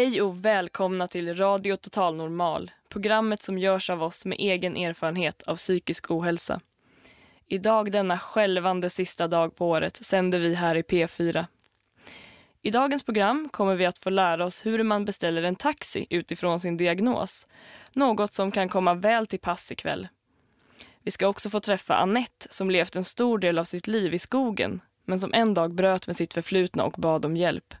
Hej 0.00 0.22
och 0.22 0.44
välkomna 0.44 1.06
till 1.06 1.36
Radio 1.36 1.76
Total 1.76 2.16
Normal, 2.16 2.70
programmet 2.88 3.42
som 3.42 3.58
görs 3.58 3.90
av 3.90 4.02
oss 4.02 4.26
med 4.26 4.38
egen 4.40 4.76
erfarenhet 4.76 5.42
av 5.42 5.56
psykisk 5.56 6.10
ohälsa. 6.10 6.60
Idag 7.46 7.92
denna 7.92 8.18
skälvande 8.18 8.90
sista 8.90 9.28
dag 9.28 9.56
på 9.56 9.68
året 9.68 9.96
sänder 9.96 10.38
vi 10.38 10.54
här 10.54 10.76
i 10.76 10.82
P4. 10.82 11.46
I 12.62 12.70
dagens 12.70 13.02
program 13.02 13.48
kommer 13.48 13.74
vi 13.74 13.86
att 13.86 13.98
få 13.98 14.10
lära 14.10 14.44
oss 14.44 14.66
hur 14.66 14.82
man 14.82 15.04
beställer 15.04 15.42
en 15.42 15.56
taxi 15.56 16.06
utifrån 16.10 16.60
sin 16.60 16.76
diagnos. 16.76 17.46
Något 17.92 18.34
som 18.34 18.50
kan 18.50 18.68
komma 18.68 18.94
väl 18.94 19.26
till 19.26 19.40
pass 19.40 19.72
ikväll. 19.72 20.08
Vi 21.02 21.10
ska 21.10 21.28
också 21.28 21.50
få 21.50 21.60
träffa 21.60 21.94
Annette 21.94 22.46
som 22.50 22.70
levt 22.70 22.96
en 22.96 23.04
stor 23.04 23.38
del 23.38 23.58
av 23.58 23.64
sitt 23.64 23.86
liv 23.86 24.14
i 24.14 24.18
skogen 24.18 24.80
men 25.04 25.20
som 25.20 25.34
en 25.34 25.54
dag 25.54 25.74
bröt 25.74 26.06
med 26.06 26.16
sitt 26.16 26.34
förflutna 26.34 26.84
och 26.84 26.94
bad 26.98 27.24
om 27.24 27.36
hjälp. 27.36 27.74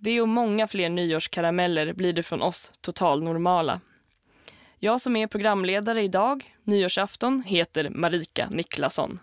Det 0.00 0.20
och 0.20 0.28
många 0.28 0.68
fler 0.68 0.88
nyårskarameller 0.88 1.92
blir 1.92 2.12
det 2.12 2.22
från 2.22 2.42
oss 2.42 2.72
totalnormala. 2.80 3.80
Jag 4.78 5.00
som 5.00 5.16
är 5.16 5.26
programledare 5.26 6.02
idag, 6.02 6.54
nyårsafton, 6.64 7.42
heter 7.46 7.90
Marika 7.90 8.48
Niklasson. 8.50 9.20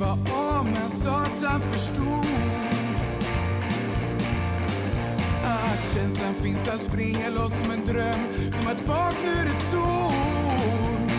Var 0.00 0.18
av 0.32 0.64
men 0.64 0.90
satan 0.90 1.60
förstod 1.60 2.26
att 5.44 5.94
känslan 5.94 6.34
finns 6.34 6.68
att 6.68 6.80
springa 6.80 7.30
loss 7.30 7.52
som 7.62 7.70
en 7.70 7.84
dröm 7.84 8.20
som 8.52 8.66
att 8.70 8.82
vakna 8.88 9.30
ur 9.30 9.52
ett 9.52 9.62
sol. 9.70 11.10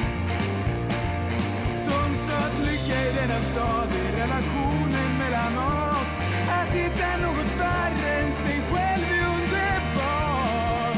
Som 1.85 2.15
söt 2.15 2.59
lycka 2.65 3.01
i 3.09 3.13
denna 3.15 3.39
stad 3.39 3.87
är 4.05 4.11
relationen 4.17 5.17
mellan 5.17 5.57
oss. 5.57 6.11
Att 6.49 6.73
hitta 6.73 7.17
något 7.17 7.59
värre 7.59 8.11
än 8.11 8.31
sig 8.33 8.61
själv 8.71 9.05
är 9.11 9.25
underbart. 9.35 10.97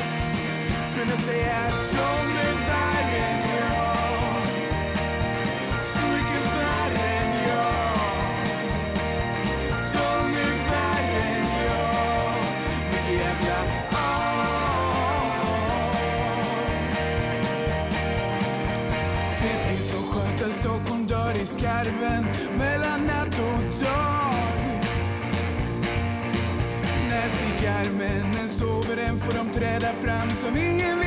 Kunna 0.97 1.17
säga 1.17 1.82
fram 30.01 30.29
som 30.29 30.57
ingen 30.57 31.02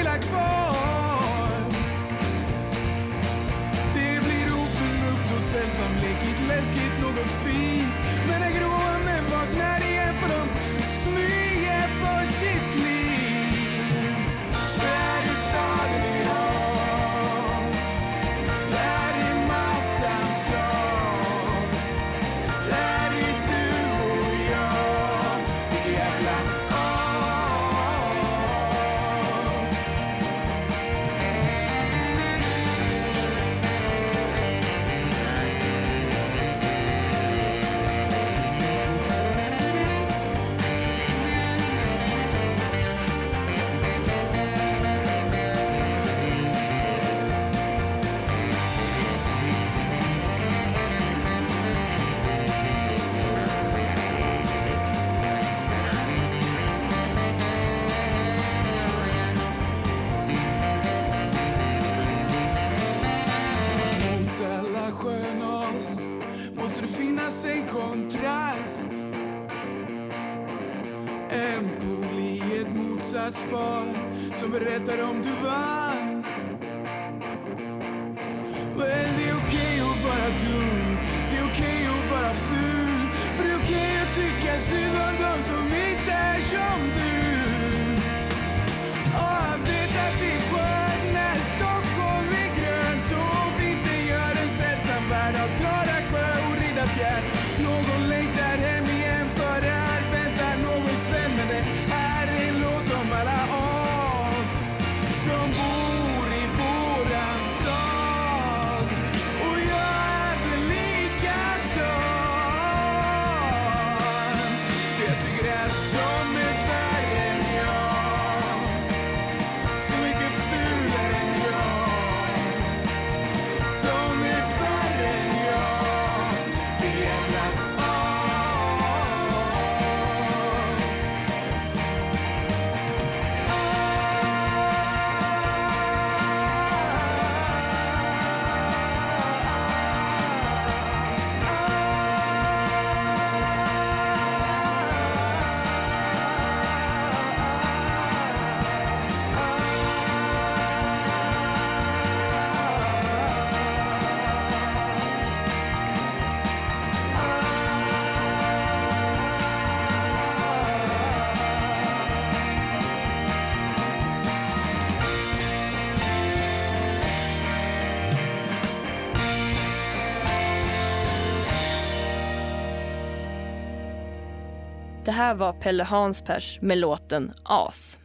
här 175.17 175.35
var 175.35 175.53
Pelle 175.53 175.85
Hanspers 175.85 176.59
med 176.63 176.79
låten 176.79 177.33
As. 177.43 178.01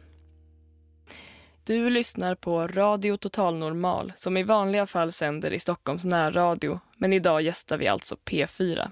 Du 1.64 1.90
lyssnar 1.90 2.34
på 2.34 2.66
Radio 2.66 3.16
Total 3.16 3.58
Normal 3.58 4.12
som 4.14 4.36
i 4.36 4.42
vanliga 4.42 4.86
fall 4.86 5.12
sänder 5.12 5.50
i 5.52 5.58
Stockholms 5.58 6.04
närradio, 6.04 6.80
men 6.96 7.12
idag 7.12 7.42
gästar 7.42 7.78
vi 7.78 7.88
alltså 7.88 8.16
P4. 8.24 8.90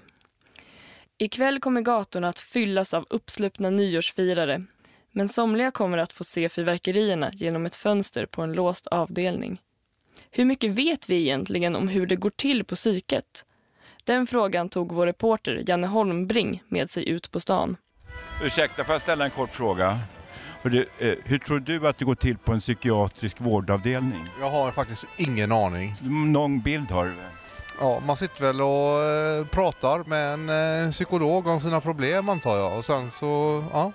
Ikväll 1.17 1.59
kommer 1.59 1.81
gatorna 1.81 2.27
att 2.27 2.39
fyllas 2.39 2.93
av 2.93 3.05
uppsluppna 3.09 3.69
nyårsfirare, 3.69 4.63
men 5.11 5.29
somliga 5.29 5.71
kommer 5.71 5.97
att 5.97 6.13
få 6.13 6.23
se 6.23 6.49
fyrverkerierna 6.49 7.31
genom 7.33 7.65
ett 7.65 7.75
fönster 7.75 8.25
på 8.25 8.41
en 8.41 8.53
låst 8.53 8.87
avdelning. 8.87 9.61
Hur 10.31 10.45
mycket 10.45 10.71
vet 10.71 11.09
vi 11.09 11.21
egentligen 11.21 11.75
om 11.75 11.87
hur 11.87 12.05
det 12.05 12.15
går 12.15 12.29
till 12.29 12.63
på 12.63 12.75
psyket? 12.75 13.45
Den 14.03 14.27
frågan 14.27 14.69
tog 14.69 14.91
vår 14.91 15.05
reporter 15.05 15.63
Janne 15.67 15.87
Holmbring 15.87 16.63
med 16.67 16.89
sig 16.89 17.09
ut 17.09 17.31
på 17.31 17.39
stan. 17.39 17.77
Ursäkta, 18.43 18.83
får 18.83 18.95
jag 18.95 19.01
ställa 19.01 19.25
en 19.25 19.31
kort 19.31 19.53
fråga? 19.53 19.99
Du, 20.63 20.87
eh, 20.99 21.13
hur 21.23 21.37
tror 21.37 21.59
du 21.59 21.87
att 21.87 21.97
det 21.97 22.05
går 22.05 22.15
till 22.15 22.37
på 22.37 22.53
en 22.53 22.59
psykiatrisk 22.59 23.41
vårdavdelning? 23.41 24.25
Jag 24.39 24.49
har 24.51 24.71
faktiskt 24.71 25.05
ingen 25.17 25.51
aning. 25.51 25.95
Någon 26.31 26.59
bild 26.59 26.91
har 26.91 27.05
du 27.05 27.09
väl? 27.09 27.25
Ja, 27.79 28.01
man 28.05 28.17
sitter 28.17 28.41
väl 28.41 28.61
och 28.61 29.03
eh, 29.03 29.45
pratar 29.45 30.03
med 30.09 30.33
en 30.33 30.85
eh, 30.85 30.91
psykolog 30.91 31.47
om 31.47 31.61
sina 31.61 31.81
problem 31.81 32.29
antar 32.29 32.57
jag 32.57 32.77
och 32.77 32.85
sen 32.85 33.11
så, 33.11 33.63
ja. 33.73 33.91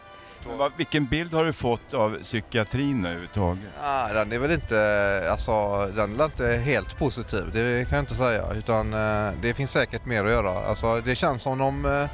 Men 0.49 0.59
vad, 0.59 0.73
vilken 0.77 1.07
bild 1.07 1.33
har 1.33 1.45
du 1.45 1.53
fått 1.53 1.95
av 1.95 2.19
psykiatrin 2.23 3.05
överhuvudtaget? 3.05 3.65
Ah, 3.83 4.13
den 4.13 4.33
är 4.33 4.39
väl 4.39 4.51
inte, 4.51 5.29
alltså 5.31 5.87
den 5.97 6.21
är 6.21 6.25
inte 6.25 6.47
helt 6.47 6.99
positiv, 6.99 7.45
det 7.53 7.89
kan 7.89 7.97
jag 7.97 8.03
inte 8.03 8.15
säga. 8.15 8.53
Utan 8.55 8.95
eh, 8.95 9.33
det 9.43 9.55
finns 9.55 9.71
säkert 9.71 10.05
mer 10.05 10.25
att 10.25 10.31
göra. 10.31 10.69
Alltså 10.69 11.01
det 11.01 11.17
känns 11.17 11.43
som 11.43 11.59
de 11.59 11.85
eh, 11.85 12.11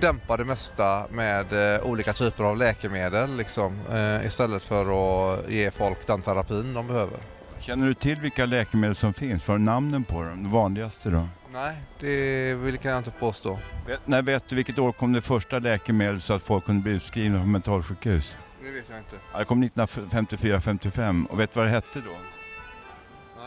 dämpar 0.00 0.38
det 0.38 0.44
mesta 0.44 1.06
med 1.10 1.74
eh, 1.74 1.82
olika 1.82 2.12
typer 2.12 2.44
av 2.44 2.56
läkemedel 2.56 3.36
liksom. 3.36 3.78
Eh, 3.92 4.26
istället 4.26 4.62
för 4.62 4.84
att 4.84 5.50
ge 5.50 5.70
folk 5.70 6.06
den 6.06 6.22
terapin 6.22 6.74
de 6.74 6.86
behöver. 6.86 7.18
Känner 7.60 7.86
du 7.86 7.94
till 7.94 8.16
vilka 8.20 8.46
läkemedel 8.46 8.96
som 8.96 9.14
finns? 9.14 9.48
Vad 9.48 9.54
är 9.54 9.58
namnen 9.58 10.04
på 10.04 10.22
dem? 10.22 10.42
De 10.42 10.50
vanligaste 10.50 11.10
då? 11.10 11.28
Nej, 11.56 11.76
det 12.00 12.54
vill 12.54 12.78
kan 12.78 12.90
jag 12.90 13.00
inte 13.00 13.10
påstå. 13.10 13.58
Vet, 13.86 14.06
när 14.06 14.22
vet 14.22 14.48
du 14.48 14.56
vilket 14.56 14.78
år 14.78 14.92
kom 14.92 15.12
det 15.12 15.20
första 15.20 15.58
läkemedlet 15.58 16.22
så 16.22 16.32
att 16.32 16.42
folk 16.42 16.64
kunde 16.64 16.82
bli 16.82 16.92
utskrivna 16.92 17.38
från 17.38 17.52
mentalsjukhus? 17.52 18.38
Det 18.62 18.70
vet 18.70 18.84
jag 18.88 18.98
inte. 18.98 19.16
Ja, 19.32 19.38
det 19.38 19.44
kom 19.44 19.64
1954-55 19.64 21.26
och 21.26 21.40
vet 21.40 21.54
du 21.54 21.60
vad 21.60 21.66
det 21.66 21.70
hette 21.70 21.98
då? 21.98 22.12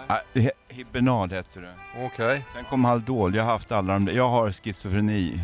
Nej. 0.08 0.22
Ja, 0.34 0.52
Hibernal 0.68 1.32
hette 1.32 1.60
det. 1.60 1.74
Okej. 2.06 2.46
Sen 2.56 2.64
kom 2.64 2.86
Haldol, 2.86 3.36
jag 3.36 3.44
har 3.44 3.52
haft 3.52 3.72
alla 3.72 3.94
de 3.94 4.06
där. 4.06 4.14
Jag 4.14 4.30
har 4.30 4.52
schizofreni. 4.52 5.40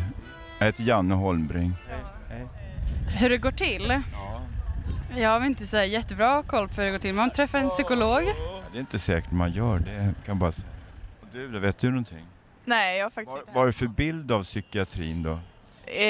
Jag 0.58 0.66
heter 0.66 0.82
Janne 0.82 1.14
Holmbring. 1.14 1.72
Hur 3.18 3.30
det 3.30 3.38
går 3.38 3.50
till? 3.50 4.02
Ja. 4.12 4.42
Jag 5.16 5.30
har 5.30 5.46
inte 5.46 5.66
så 5.66 5.76
jättebra 5.76 6.42
koll 6.42 6.68
på 6.68 6.74
hur 6.74 6.84
det 6.84 6.90
går 6.90 6.98
till. 6.98 7.14
Man 7.14 7.30
träffar 7.30 7.58
en 7.58 7.68
psykolog. 7.68 8.24
Det 8.72 8.78
är 8.78 8.80
inte 8.80 8.98
säkert 8.98 9.30
man 9.30 9.52
gör 9.52 9.78
det, 9.78 9.94
kan 9.94 10.14
jag 10.24 10.36
bara 10.36 10.52
säga. 10.52 10.68
Och 11.20 11.26
du 11.32 11.58
vet 11.58 11.78
du 11.78 11.88
någonting? 11.88 12.26
Nej, 12.66 12.98
jag 12.98 13.04
har 13.04 13.10
faktiskt 13.10 13.32
Vad 13.34 13.40
inte. 13.42 13.52
vad 13.54 13.62
är 13.62 13.66
det 13.66 13.72
för 13.72 13.86
bild 13.86 14.32
av 14.32 14.42
psykiatrin 14.44 15.22
då? 15.22 15.38
Eh, 15.86 16.06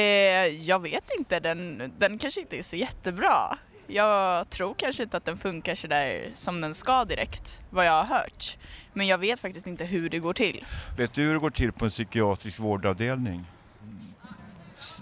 jag 0.47 0.82
vet 0.82 1.05
inte, 1.19 1.41
den, 1.41 1.93
den 1.99 2.19
kanske 2.19 2.41
inte 2.41 2.58
är 2.58 2.62
så 2.62 2.76
jättebra. 2.76 3.58
Jag 3.87 4.50
tror 4.50 4.75
kanske 4.75 5.03
inte 5.03 5.17
att 5.17 5.25
den 5.25 5.37
funkar 5.37 5.75
så 5.75 5.87
där 5.87 6.31
som 6.35 6.61
den 6.61 6.75
ska 6.75 7.05
direkt, 7.05 7.61
vad 7.70 7.87
jag 7.87 7.93
har 8.05 8.17
hört. 8.17 8.56
Men 8.93 9.06
jag 9.06 9.19
vet 9.19 9.41
faktiskt 9.41 9.67
inte 9.67 9.85
hur 9.85 10.08
det 10.11 10.19
går 10.19 10.32
till. 10.35 10.64
Vet 10.97 11.12
du 11.12 11.23
hur 11.23 11.32
det 11.32 11.38
går 11.41 11.50
till 11.50 11.73
på 11.73 11.85
en 11.85 11.91
psykiatrisk 11.91 12.59
vårdavdelning? 12.59 13.44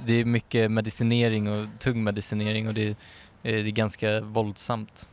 Det 0.07 0.15
är 0.15 0.25
mycket 0.25 0.71
medicinering 0.71 1.49
och 1.49 1.69
tung 1.79 2.05
medicinering 2.05 2.69
och 2.69 2.75
det, 2.75 2.83
är- 2.83 2.89
eh, 2.91 2.95
det 3.43 3.51
är 3.51 3.63
ganska 3.71 4.21
våldsamt. 4.21 5.11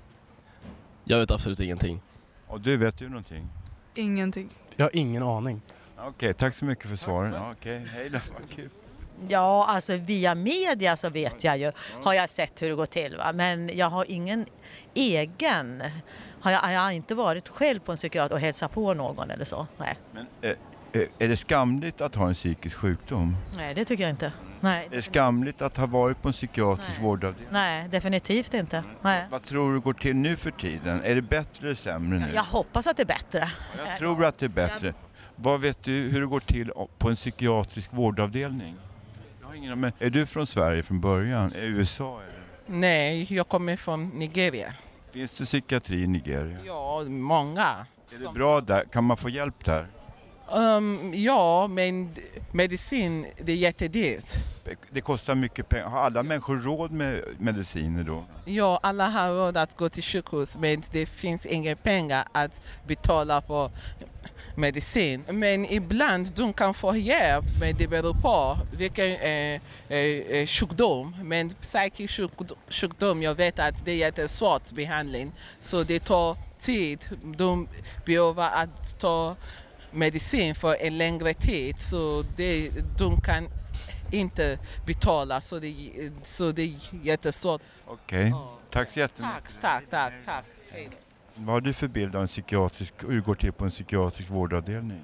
Jag 1.04 1.20
vet 1.20 1.32
absolut 1.32 1.60
ingenting. 1.60 2.02
Och 2.48 2.62
du, 2.62 2.78
vet 2.78 2.98
du 2.98 3.10
någonting? 3.10 3.48
Ingenting. 3.96 4.50
Jag 4.76 4.86
har 4.86 4.96
ingen 4.96 5.24
aning. 5.24 5.62
Okej, 6.08 6.34
tack 6.34 6.54
så 6.56 6.66
mycket 6.66 6.90
för 6.90 6.96
svaren. 6.96 7.34
Ja, 7.34 7.52
Okej, 7.52 7.88
hej 7.96 8.10
då, 8.10 8.20
kul. 8.56 8.70
Ja, 9.28 9.66
alltså 9.68 9.96
via 9.96 10.36
media 10.36 10.98
så 10.98 11.10
vet 11.10 11.44
jag 11.44 11.58
ju, 11.58 11.72
har 12.04 12.14
jag 12.14 12.30
sett 12.30 12.62
hur 12.62 12.70
det 12.70 12.76
går 12.76 12.86
till. 12.86 13.18
Va? 13.18 13.32
Men 13.34 13.78
jag 13.78 13.90
har 13.90 14.06
ingen 14.12 14.46
egen, 14.94 15.84
har 16.42 16.52
jag, 16.52 16.60
har 16.60 16.72
jag 16.72 16.94
inte 16.94 17.16
varit 17.16 17.50
själv 17.50 17.80
på 17.80 17.92
en 17.92 17.98
psykiater 17.98 18.36
och 18.36 18.42
hälsat 18.42 18.72
på 18.72 18.94
någon 18.94 19.32
eller 19.32 19.46
så. 19.46 19.68
Nej, 19.78 19.98
Men, 20.12 20.26
eh, 20.42 20.50
eh, 20.92 21.08
är 21.20 21.28
det 21.28 21.38
skamligt 21.38 22.02
att 22.02 22.16
ha 22.16 22.28
en 22.28 22.34
psykisk 22.34 22.78
sjukdom? 22.78 23.38
Nej 23.58 23.74
det 23.74 23.86
tycker 23.86 24.04
jag 24.04 24.10
inte. 24.10 24.32
Nej, 24.60 24.88
Är 24.92 24.96
det 24.96 25.02
skamligt 25.02 25.62
att 25.62 25.78
ha 25.78 25.86
varit 25.86 26.22
på 26.22 26.28
en 26.28 26.34
psykiatrisk 26.34 26.98
Nej. 26.98 27.08
vårdavdelning? 27.08 27.54
Nej 27.54 27.88
definitivt 27.88 28.54
inte. 28.54 28.84
Nej. 29.02 29.26
Vad 29.32 29.44
tror 29.44 29.74
du 29.74 29.80
går 29.80 29.94
till 29.94 30.16
nu 30.16 30.36
för 30.38 30.52
tiden? 30.52 31.02
Är 31.04 31.16
det 31.16 31.22
bättre 31.22 31.68
eller 31.68 31.76
sämre 31.76 32.20
nu? 32.20 32.26
Jag 32.34 32.44
hoppas 32.44 32.88
att 32.88 32.98
det 32.98 33.04
är 33.04 33.08
bättre. 33.08 33.52
Jag 33.88 33.98
tror 33.98 34.26
att 34.26 34.38
det 34.38 34.46
är 34.46 34.50
bättre. 34.50 34.94
Vad 35.44 35.62
vet 35.62 35.84
du 35.84 35.92
hur 35.92 36.22
det 36.22 36.28
går 36.28 36.40
till 36.40 36.72
på 36.98 37.10
en 37.10 37.16
psykiatrisk 37.16 37.94
vårdavdelning? 37.94 38.76
Jag 39.42 39.48
har 39.48 39.54
ingen, 39.54 39.80
men 39.80 39.92
är 40.00 40.10
du 40.10 40.26
från 40.26 40.48
Sverige 40.48 40.84
från 40.84 41.02
början? 41.02 41.54
Är 41.54 41.62
USA 41.62 42.20
eller? 42.22 42.80
Nej, 42.80 43.34
jag 43.34 43.48
kommer 43.48 43.76
från 43.76 44.08
Nigeria. 44.10 44.74
Finns 45.12 45.34
det 45.34 45.46
psykiatri 45.46 46.04
i 46.04 46.08
Nigeria? 46.08 46.58
Ja, 46.66 47.04
många. 47.08 47.86
Är 48.12 48.28
det 48.28 48.34
bra 48.34 48.62
där? 48.62 48.84
Kan 48.86 49.04
man 49.04 49.18
få 49.18 49.30
hjälp 49.30 49.66
där? 49.66 49.88
Um, 50.54 51.14
ja, 51.14 51.68
men 51.68 52.10
medicin 52.52 53.26
det 53.44 53.52
är 53.52 53.56
jättedyrt. 53.56 54.26
Det 54.90 55.02
kostar 55.02 55.36
mycket 55.36 55.70
pengar. 55.70 55.88
Har 55.88 56.00
alla 56.00 56.24
människor 56.24 56.58
råd 56.58 56.92
med 56.92 57.24
mediciner 57.38 58.04
då? 58.04 58.24
Ja, 58.46 58.80
alla 58.84 59.08
har 59.08 59.30
råd 59.30 59.58
att 59.58 59.78
gå 59.78 59.90
till 59.90 60.04
sjukhus 60.04 60.58
men 60.58 60.84
det 60.92 61.06
finns 61.06 61.46
inga 61.46 61.76
pengar 61.76 62.28
att 62.32 62.62
betala 62.88 63.42
på 63.42 63.72
medicin. 64.56 65.24
Men 65.30 65.66
ibland 65.66 66.34
de 66.36 66.54
kan 66.54 66.74
få 66.74 66.96
hjälp 66.96 67.46
men 67.60 67.78
det 67.78 67.88
beror 67.88 68.14
på 68.14 68.58
vilken 68.78 69.06
eh, 69.12 69.62
eh, 69.90 69.98
eh, 70.30 70.48
sjukdom. 70.48 71.16
Men 71.24 71.54
psykisk 71.62 72.20
sjukd- 72.20 72.56
sjukdom, 72.70 73.22
jag 73.24 73.36
vet 73.36 73.60
att 73.60 73.86
det 73.86 73.92
är 73.92 73.96
jättesvårt 73.96 74.72
behandling 74.72 75.32
så 75.62 75.84
det 75.84 76.00
tar 76.00 76.38
tid. 76.60 77.10
De 77.38 77.68
behöver 78.06 78.50
att 78.64 79.00
ta 79.00 79.36
medicin 79.92 80.56
för 80.56 80.76
en 80.82 80.98
längre 80.98 81.34
tid 81.34 81.80
så 81.80 82.24
det, 82.38 82.70
de 82.98 83.22
kan 83.22 83.48
inte 84.12 84.60
betala 84.86 85.42
så 85.42 85.60
det, 85.60 85.76
så 86.24 86.52
det 86.52 86.62
är 86.62 86.74
jättesvårt. 87.04 87.62
Okej, 87.88 88.34
tack 88.72 88.90
så 88.90 89.00
jättemycket. 89.00 89.44
Tack, 89.62 89.62
tack, 89.62 89.84
tack, 89.90 90.14
tack. 90.26 90.46
Hej. 90.72 90.90
Vad 91.36 91.54
har 91.54 91.62
du 91.62 91.74
för 91.74 91.88
bild 91.88 92.16
av 92.16 92.22
en 92.22 92.28
psykiatrisk, 92.28 92.94
hur 93.04 93.16
det 93.16 93.22
går 93.22 93.36
till 93.36 93.52
på 93.52 93.66
en 93.66 93.72
psykiatrisk 93.72 94.30
vårdavdelning? 94.30 95.02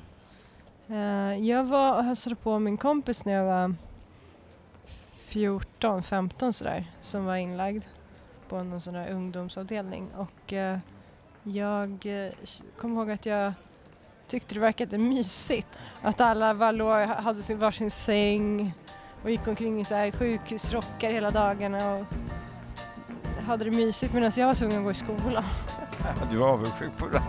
Eh, 0.89 1.47
jag 1.47 1.63
var 1.63 1.97
och 1.97 2.03
hälsade 2.03 2.35
på 2.35 2.59
min 2.59 2.77
kompis 2.77 3.25
när 3.25 3.33
jag 3.33 3.45
var 3.45 3.75
14, 5.25 6.03
15 6.03 6.53
sådär, 6.53 6.85
som 7.01 7.25
var 7.25 7.35
inlagd 7.35 7.83
på 8.49 8.63
någon 8.63 8.81
sån 8.81 8.93
där 8.93 9.11
ungdomsavdelning. 9.11 10.07
Och 10.15 10.53
eh, 10.53 10.79
jag 11.43 11.89
eh, 12.05 12.31
kom 12.31 12.67
kommer 12.77 13.01
ihåg 13.01 13.11
att 13.11 13.25
jag 13.25 13.53
tyckte 14.27 14.53
det 14.53 14.59
verkade 14.59 14.97
mysigt. 14.97 15.67
Att 16.01 16.21
alla 16.21 16.55
bara 16.55 16.71
låg, 16.71 16.95
hade 16.95 17.43
sin 17.43 17.59
varsin 17.59 17.91
säng 17.91 18.73
och 19.23 19.29
gick 19.31 19.47
omkring 19.47 19.81
i 19.81 19.85
så 19.85 19.95
här 19.95 20.11
sjukhusrockar 20.11 21.11
hela 21.11 21.31
dagarna 21.31 21.93
och 21.93 22.05
hade 23.45 23.65
det 23.65 23.71
mysigt 23.71 24.13
medan 24.13 24.31
jag 24.35 24.47
var 24.47 24.55
tvungen 24.55 24.77
att 24.77 24.83
gå 24.83 24.91
i 24.91 24.93
skolan. 24.93 25.43
Du 26.31 26.37
är 26.41 26.45
avundsjuk 26.45 26.97
på 26.97 27.07
det. 27.07 27.21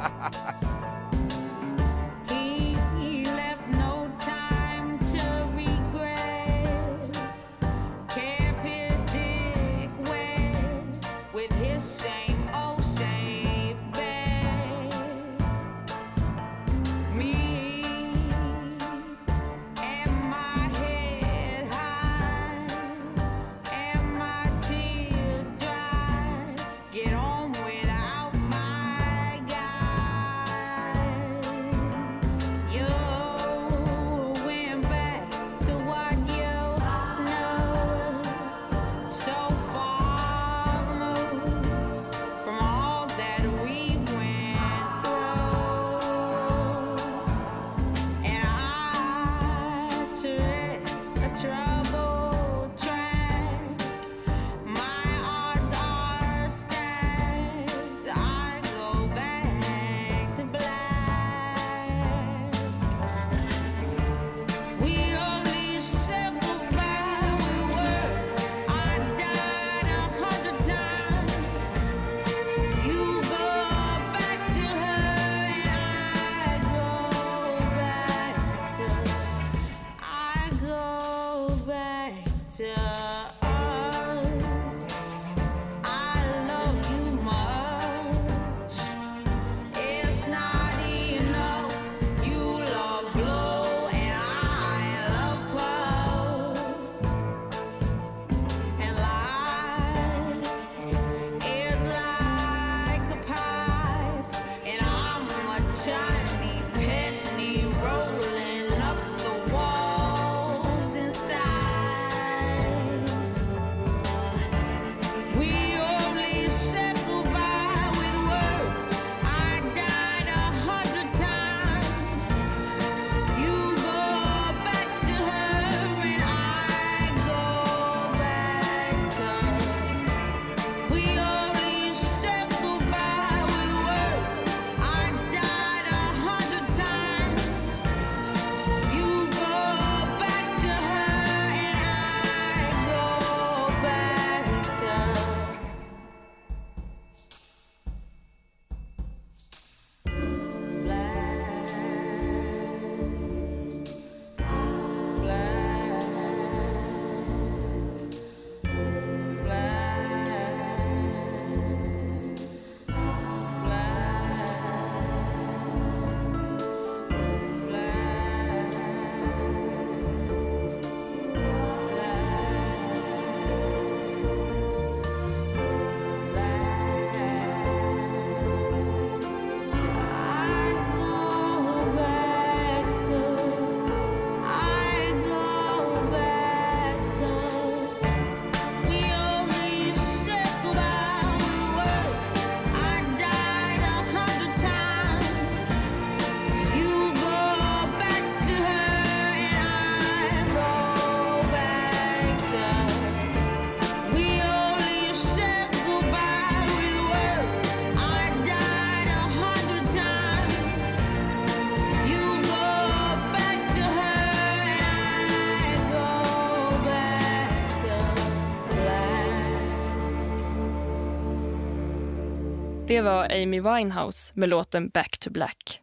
Det 222.99 223.03
var 223.03 223.25
Amy 223.25 223.61
Winehouse 223.61 224.33
med 224.35 224.49
låten 224.49 224.89
Back 224.89 225.19
to 225.19 225.31
Black. 225.31 225.81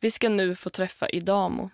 Vi 0.00 0.10
ska 0.10 0.28
nu 0.28 0.54
få 0.54 0.70
träffa 0.70 1.08
Idamo. 1.08 1.70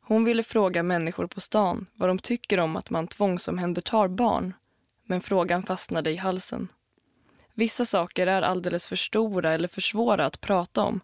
Hon 0.00 0.24
ville 0.24 0.42
fråga 0.42 0.82
människor 0.82 1.26
på 1.26 1.40
stan 1.40 1.86
vad 1.94 2.08
de 2.08 2.18
tycker 2.18 2.60
om 2.60 2.76
att 2.76 2.90
man 2.90 3.08
tvångsomhändertar 3.08 4.08
barn. 4.08 4.54
Men 5.06 5.20
frågan 5.20 5.62
fastnade 5.62 6.10
i 6.10 6.16
halsen. 6.16 6.68
Vissa 7.54 7.84
saker 7.84 8.26
är 8.26 8.42
alldeles 8.42 8.86
för 8.86 8.96
stora 8.96 9.52
eller 9.52 9.68
för 9.68 9.80
svåra 9.80 10.24
att 10.24 10.40
prata 10.40 10.82
om. 10.82 11.00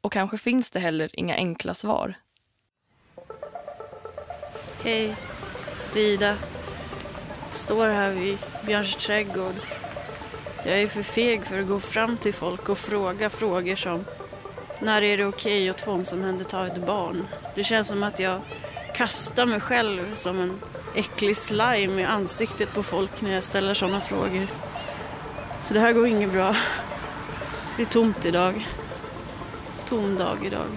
Och 0.00 0.12
kanske 0.12 0.38
finns 0.38 0.70
det 0.70 0.80
heller 0.80 1.10
inga 1.12 1.34
enkla 1.34 1.74
svar. 1.74 2.14
Hej, 4.84 5.16
det 5.92 6.00
är 6.00 6.08
Ida. 6.14 6.36
Står 7.52 7.88
här 7.88 8.10
vid 8.10 8.38
Björns 8.66 8.96
trädgård. 8.96 9.81
Jag 10.64 10.80
är 10.82 10.86
för 10.86 11.02
feg 11.02 11.44
för 11.44 11.60
att 11.60 11.66
gå 11.66 11.80
fram 11.80 12.16
till 12.16 12.34
folk 12.34 12.68
och 12.68 12.78
fråga 12.78 13.30
frågor 13.30 13.76
som 13.76 14.04
när 14.80 15.02
är 15.02 15.16
det 15.16 15.24
okej 15.24 15.68
att 15.68 15.78
tvångsomhänderta 15.78 16.66
ett 16.66 16.86
barn? 16.86 17.26
Det 17.54 17.64
känns 17.64 17.88
som 17.88 18.02
att 18.02 18.18
jag 18.18 18.40
kastar 18.94 19.46
mig 19.46 19.60
själv 19.60 20.14
som 20.14 20.40
en 20.40 20.60
äcklig 20.94 21.36
slime 21.36 22.02
i 22.02 22.04
ansiktet 22.04 22.74
på 22.74 22.82
folk 22.82 23.20
när 23.20 23.34
jag 23.34 23.44
ställer 23.44 23.74
sådana 23.74 24.00
frågor. 24.00 24.46
Så 25.60 25.74
det 25.74 25.80
här 25.80 25.92
går 25.92 26.06
inget 26.06 26.32
bra. 26.32 26.56
Det 27.76 27.82
är 27.82 27.86
tomt 27.86 28.26
idag. 28.26 28.68
Tom 29.86 30.16
dag 30.16 30.38
idag. 30.46 30.68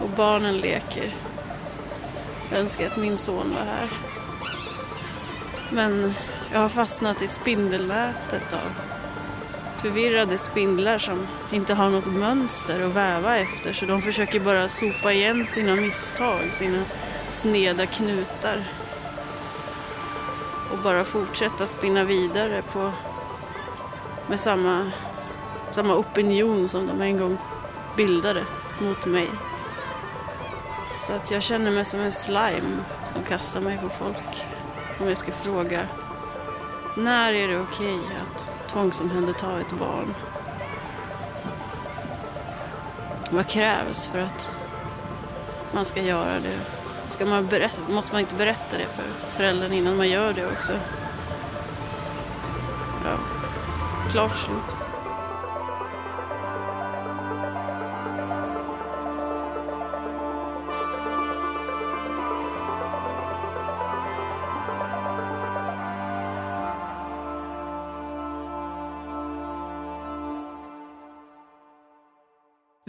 Och 0.00 0.10
barnen 0.10 0.56
leker. 0.56 1.14
Jag 2.50 2.60
önskar 2.60 2.86
att 2.86 2.96
min 2.96 3.16
son 3.16 3.54
var 3.54 3.64
här. 3.64 3.88
Men 5.70 6.14
jag 6.52 6.60
har 6.60 6.68
fastnat 6.68 7.22
i 7.22 7.28
spindelnätet 7.28 8.52
av 8.52 8.72
förvirrade 9.76 10.38
spindlar 10.38 10.98
som 10.98 11.26
inte 11.52 11.74
har 11.74 11.90
något 11.90 12.06
mönster 12.06 12.86
att 12.86 12.92
väva 12.92 13.36
efter 13.36 13.72
så 13.72 13.86
de 13.86 14.02
försöker 14.02 14.40
bara 14.40 14.68
sopa 14.68 15.12
igen 15.12 15.46
sina 15.46 15.74
misstag, 15.74 16.52
sina 16.52 16.84
sneda 17.28 17.86
knutar 17.86 18.64
och 20.72 20.78
bara 20.78 21.04
fortsätta 21.04 21.66
spinna 21.66 22.04
vidare 22.04 22.62
på 22.72 22.92
med 24.26 24.40
samma, 24.40 24.90
samma 25.70 25.96
opinion 25.96 26.68
som 26.68 26.86
de 26.86 27.00
en 27.00 27.18
gång 27.18 27.38
bildade 27.96 28.44
mot 28.78 29.06
mig. 29.06 29.28
Så 30.98 31.12
att 31.12 31.30
jag 31.30 31.42
känner 31.42 31.70
mig 31.70 31.84
som 31.84 32.00
en 32.00 32.12
slime 32.12 32.84
som 33.06 33.22
kastar 33.22 33.60
mig 33.60 33.78
på 33.78 33.88
folk. 33.88 34.44
Om 35.00 35.08
jag 35.08 35.16
ska 35.16 35.32
fråga, 35.32 35.86
när 36.96 37.32
är 37.32 37.48
det 37.48 37.58
okej 37.60 38.00
att 38.22 38.48
tvångsomhänderta 38.68 39.60
ett 39.60 39.72
barn? 39.72 40.14
Vad 43.30 43.46
krävs 43.46 44.06
för 44.06 44.18
att 44.18 44.50
man 45.72 45.84
ska 45.84 46.02
göra 46.02 46.40
det? 46.40 46.58
Ska 47.08 47.26
man 47.26 47.46
berätta, 47.46 47.80
måste 47.88 48.12
man 48.12 48.20
inte 48.20 48.34
berätta 48.34 48.78
det 48.78 48.86
för 48.86 49.36
föräldern 49.36 49.72
innan 49.72 49.96
man 49.96 50.08
gör 50.08 50.32
det 50.32 50.46
också? 50.46 50.72
Ja, 53.04 53.18
klart 54.10 54.36
slut. 54.36 54.75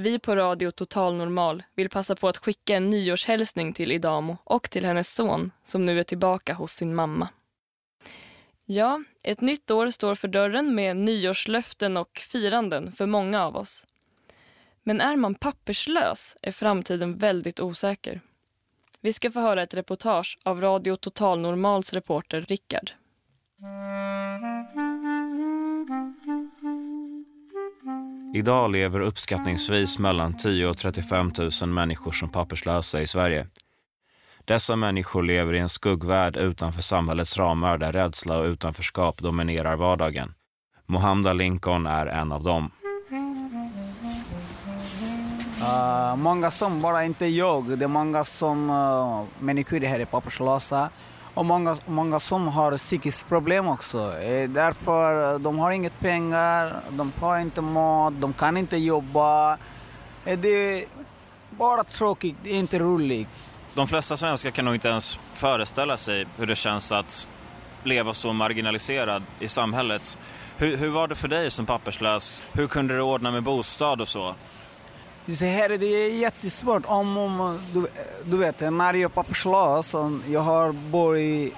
Vi 0.08 0.20
på 0.20 0.36
Radio 0.36 0.72
Total 0.72 1.16
Normal 1.16 1.64
vill 1.76 1.90
passa 1.90 2.16
på 2.16 2.28
att 2.28 2.38
skicka 2.38 2.76
en 2.76 2.90
nyårshälsning 2.90 3.74
till 3.74 3.92
Idamo 3.92 4.38
och 4.44 4.70
till 4.70 4.86
hennes 4.86 5.14
son 5.14 5.52
som 5.64 5.86
nu 5.86 6.00
är 6.00 6.04
tillbaka 6.04 6.54
hos 6.54 6.74
sin 6.74 6.96
mamma. 6.96 7.30
Ja, 8.66 9.04
ett 9.24 9.42
nytt 9.42 9.72
år 9.72 9.90
står 9.90 10.16
för 10.16 10.28
dörren 10.28 10.76
med 10.76 10.98
nyårslöften 10.98 11.98
och 11.98 12.20
firanden 12.20 12.92
för 12.92 13.06
många 13.06 13.46
av 13.46 13.56
oss. 13.56 13.88
Men 14.84 15.02
är 15.02 15.16
man 15.16 15.36
papperslös 15.36 16.38
är 16.42 16.52
framtiden 16.52 17.18
väldigt 17.18 17.60
osäker. 17.60 18.22
Vi 19.02 19.14
ska 19.14 19.32
få 19.32 19.40
höra 19.40 19.62
ett 19.62 19.74
reportage 19.74 20.38
av 20.44 20.62
Radio 20.62 20.96
Total 20.96 21.40
Normals 21.40 21.94
reporter 21.94 22.42
Rickard. 22.42 22.92
Idag 28.34 28.72
lever 28.72 29.00
uppskattningsvis 29.00 30.00
mellan 30.00 30.34
10 30.38 30.68
och 30.68 30.78
35 30.78 31.32
000 31.62 31.70
människor 31.70 32.12
som 32.12 32.30
papperslösa 32.30 33.02
i 33.02 33.08
Sverige. 33.08 33.48
Dessa 34.46 34.76
människor 34.76 35.24
lever 35.24 35.54
i 35.54 35.60
en 35.60 35.70
skuggvärld 35.70 36.38
utanför 36.38 36.82
samhällets 36.82 37.38
ramar 37.38 37.78
där 37.78 37.92
rädsla 37.92 38.38
och 38.38 38.46
utanförskap 38.46 39.18
dominerar 39.18 39.76
vardagen. 39.76 40.34
Mohamda 40.86 41.34
Lincoln 41.34 41.88
är 41.88 42.06
en 42.06 42.32
av 42.32 42.44
dem. 42.44 42.72
Uh, 45.62 46.16
många 46.16 46.52
som 46.52 46.82
bara 46.82 47.06
inte 47.06 47.26
jag, 47.26 47.80
det 47.80 47.86
är 47.86 47.90
många 47.90 48.24
som 48.24 48.70
uh, 48.70 49.24
människor 49.40 49.80
här 49.80 50.00
är 50.00 50.06
papperslösa. 50.06 50.90
Och 51.38 51.46
många, 51.46 51.78
många 51.86 52.20
som 52.20 52.48
har 52.48 52.78
psykiska 52.78 53.28
problem 53.28 53.68
också. 53.68 54.20
Eh, 54.20 54.50
därför 54.50 55.34
eh, 55.34 55.40
de 55.40 55.60
har 55.60 55.72
inget 55.72 56.00
pengar, 56.00 56.82
de 56.90 57.12
har 57.20 57.40
inte 57.40 57.62
mat, 57.62 58.14
de 58.20 58.34
kan 58.34 58.58
inte 58.58 58.78
jobba. 58.78 59.58
Eh, 60.26 60.40
det 60.40 60.48
är 60.48 60.86
bara 61.50 61.84
tråkigt, 61.84 62.36
det 62.44 62.50
är 62.50 62.60
inte 62.60 62.80
roligt. 62.80 63.28
De 63.74 63.88
flesta 63.88 64.18
svenskar 64.18 64.52
kan 64.52 64.66
nog 64.66 64.76
inte 64.76 64.88
ens 64.88 65.20
föreställa 65.34 65.98
sig 65.98 66.26
hur 66.38 66.46
det 66.46 66.56
känns 66.56 66.92
att 66.92 67.28
leva 67.84 68.14
så 68.14 68.34
marginaliserad 68.34 69.24
i 69.40 69.48
samhället. 69.48 70.18
Hur, 70.58 70.78
hur 70.78 70.90
var 70.90 71.08
det 71.08 71.16
för 71.16 71.28
dig 71.28 71.52
som 71.52 71.66
papperslös? 71.66 72.44
Hur 72.54 72.68
kunde 72.68 72.96
du 72.96 73.02
ordna 73.02 73.32
med 73.32 73.44
bostad 73.44 74.02
och 74.02 74.08
så? 74.08 74.36
Så 75.36 75.46
här 75.46 75.70
är 75.70 75.78
det 75.78 76.08
jättesvårt. 76.08 76.84
Om, 76.86 77.18
om, 77.18 77.60
du, 77.74 77.88
du 78.24 78.38
vet, 78.38 78.60
när 78.60 78.94
jag 78.94 79.02
är 79.02 79.08
papperslös, 79.08 79.94
jag 80.28 80.42
har 80.42 80.72
bott 80.72 81.54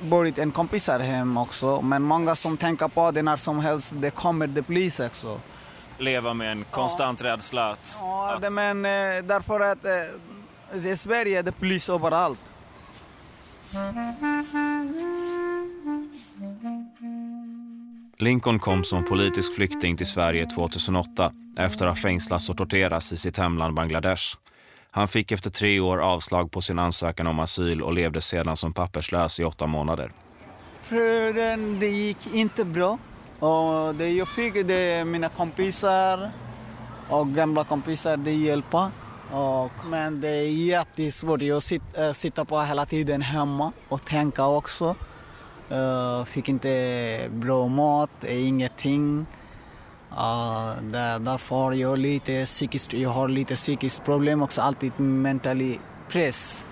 bott 0.00 0.38
en 0.38 0.50
kompisar 0.50 1.00
hem 1.00 1.36
också, 1.36 1.82
men 1.82 2.02
många 2.02 2.36
som 2.36 2.56
tänker 2.56 2.88
på 2.88 3.10
det 3.10 3.22
när 3.22 3.36
som 3.36 3.58
helst, 3.58 3.92
det 3.92 4.10
kommer 4.10 4.46
det 4.46 4.62
polis 4.62 5.00
också. 5.00 5.40
Leva 5.98 6.34
med 6.34 6.52
en 6.52 6.64
konstant 6.64 7.20
ja. 7.20 7.26
rädsla 7.26 7.70
att... 7.70 7.96
Ja, 8.00 8.34
att... 8.34 8.42
Det, 8.42 8.50
men 8.50 8.84
eh, 8.84 9.24
därför 9.24 9.60
att 9.60 9.84
eh, 9.84 10.86
i 10.92 10.96
Sverige 10.96 11.38
är 11.38 11.42
det 11.42 11.52
polis 11.52 11.88
överallt. 11.88 12.38
Lincoln 18.18 18.58
kom 18.58 18.84
som 18.84 19.04
politisk 19.04 19.54
flykting 19.54 19.96
till 19.96 20.06
Sverige 20.06 20.46
2008 20.46 21.32
efter 21.58 21.86
att 21.86 21.96
ha 21.96 22.02
fängslats 22.02 22.50
och 22.50 22.56
torterats 22.56 23.12
i 23.12 23.16
sitt 23.16 23.38
hemland 23.38 23.74
Bangladesh. 23.74 24.36
Han 24.90 25.08
fick 25.08 25.32
efter 25.32 25.50
tre 25.50 25.80
år 25.80 25.98
avslag 25.98 26.50
på 26.50 26.60
sin 26.60 26.78
ansökan 26.78 27.26
om 27.26 27.40
asyl 27.40 27.82
och 27.82 27.92
levde 27.92 28.20
sedan 28.20 28.56
som 28.56 28.72
papperslös 28.72 29.40
i 29.40 29.44
åtta 29.44 29.66
månader. 29.66 30.12
För 30.82 31.32
det 31.80 31.88
gick 31.88 32.34
inte 32.34 32.64
bra. 32.64 32.98
Och 33.38 33.94
det 33.94 34.08
jag 34.08 34.28
fick 34.28 34.54
det 34.66 35.04
mina 35.04 35.28
kompisar 35.28 36.30
och 37.08 37.28
gamla 37.28 37.64
kompisar 37.64 38.16
det 38.16 38.32
hjälpa. 38.32 38.90
Och, 39.32 39.72
men 39.86 40.20
det 40.20 40.28
är 40.28 40.50
jättesvårt. 40.50 41.42
Jag 41.42 41.62
sitter, 41.62 42.06
eh, 42.06 42.12
sitter 42.12 42.44
på 42.44 42.60
hela 42.60 42.86
tiden 42.86 43.22
hemma 43.22 43.72
och 43.88 44.04
tänka 44.04 44.46
också. 44.46 44.96
Uh, 45.72 46.24
fick 46.24 46.48
inte 46.48 47.28
bra 47.30 47.68
mat, 47.68 48.10
eh, 48.22 48.46
ingenting. 48.46 49.26
Eh, 50.10 50.16
uh, 50.16 50.82
där, 50.82 51.18
därför 51.18 51.72
jag 51.72 51.98
lite 51.98 52.46
psykiskt, 52.46 52.92
jag 52.92 53.10
har 53.10 53.28
lite 53.28 53.54
psykiskt 53.54 54.04
problem 54.04 54.42
också, 54.42 54.60
alltid 54.60 55.00
mental 55.00 55.78
press. 56.08 56.62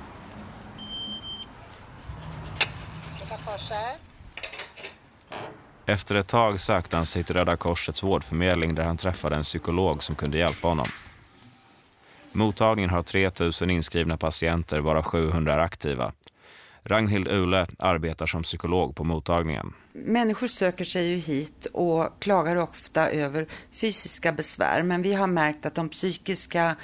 Efter 5.87 6.15
ett 6.15 6.29
tag 6.29 6.61
sökte 6.61 6.97
han 6.97 7.07
sig 7.07 7.25
till 7.25 7.37
Röda 7.37 7.57
Korsets 7.57 8.03
vårdförmedling 8.03 8.75
där 8.75 8.85
han 8.85 8.97
träffade 8.97 9.37
en 9.37 9.43
psykolog 9.43 10.03
som 10.03 10.15
kunde 10.15 10.39
hjälpa 10.39 10.69
honom. 10.69 10.87
Mottagningen 12.33 12.91
har 12.91 13.03
3 13.03 13.31
000 13.63 13.71
inskrivna 13.71 14.17
patienter, 14.17 14.81
varav 14.81 15.03
700 15.03 15.55
är 15.55 15.59
aktiva. 15.59 16.13
Ragnhild 16.85 17.29
Ule 17.29 17.67
arbetar 17.79 18.27
som 18.27 18.43
psykolog 18.43 18.97
på 18.97 19.05
mottagningen. 19.05 19.73
Människor 19.93 20.47
söker 20.47 20.85
sig 20.85 21.07
ju 21.07 21.17
hit 21.17 21.67
och 21.73 22.23
klagar 22.23 22.57
ofta 22.57 23.11
över 23.11 23.47
fysiska 23.73 24.33
besvär 24.33 24.83
men 24.83 25.03
vi 25.03 25.15
har 25.15 25.27
märkt 25.27 25.67
att 25.67 25.75
de 25.75 25.89
psykiska 25.89 26.77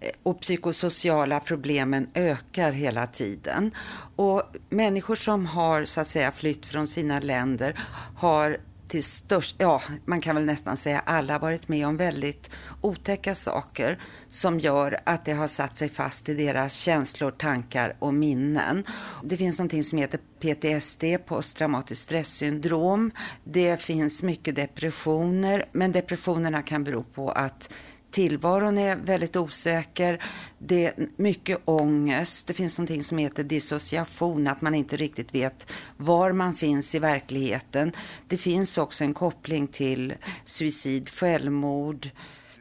eh, 0.00 0.10
och 0.22 0.40
psykosociala 0.40 1.40
problemen 1.40 2.08
ökar 2.14 2.72
hela 2.72 3.06
tiden. 3.06 3.74
Och 4.16 4.42
människor 4.68 5.16
som 5.16 5.46
har 5.46 5.84
så 5.84 6.00
att 6.00 6.08
säga 6.08 6.32
flytt 6.32 6.66
från 6.66 6.86
sina 6.86 7.20
länder 7.20 7.78
har 8.16 8.58
till 8.92 9.04
störst, 9.04 9.56
ja 9.58 9.82
man 10.04 10.20
kan 10.20 10.36
väl 10.36 10.44
nästan 10.44 10.76
säga 10.76 11.00
alla 11.00 11.38
varit 11.38 11.68
med 11.68 11.86
om 11.86 11.96
väldigt 11.96 12.50
otäcka 12.80 13.34
saker 13.34 14.02
som 14.30 14.58
gör 14.58 15.00
att 15.04 15.24
det 15.24 15.32
har 15.32 15.48
satt 15.48 15.76
sig 15.76 15.88
fast 15.88 16.28
i 16.28 16.34
deras 16.34 16.74
känslor, 16.74 17.30
tankar 17.30 17.96
och 17.98 18.14
minnen. 18.14 18.84
Det 19.22 19.36
finns 19.36 19.58
någonting 19.58 19.84
som 19.84 19.98
heter 19.98 20.20
PTSD, 20.40 21.04
posttraumatiskt 21.26 22.04
stresssyndrom. 22.04 23.10
Det 23.44 23.80
finns 23.80 24.22
mycket 24.22 24.54
depressioner, 24.54 25.68
men 25.72 25.92
depressionerna 25.92 26.62
kan 26.62 26.84
bero 26.84 27.02
på 27.02 27.30
att 27.30 27.70
tillvaron 28.12 28.78
är 28.78 28.96
väldigt 28.96 29.36
osäker. 29.36 30.24
Det 30.58 30.86
är 30.86 31.08
mycket 31.16 31.58
ångest. 31.64 32.46
Det 32.46 32.54
finns 32.54 32.78
någonting 32.78 33.04
som 33.04 33.18
heter 33.18 33.44
dissociation, 33.44 34.48
att 34.48 34.60
man 34.60 34.74
inte 34.74 34.96
riktigt 34.96 35.34
vet 35.34 35.66
var 35.96 36.32
man 36.32 36.54
finns 36.54 36.94
i 36.94 36.98
verkligheten. 36.98 37.92
Det 38.28 38.36
finns 38.36 38.78
också 38.78 39.04
en 39.04 39.14
koppling 39.14 39.66
till 39.66 40.14
suicid, 40.44 41.08
självmord, 41.08 42.10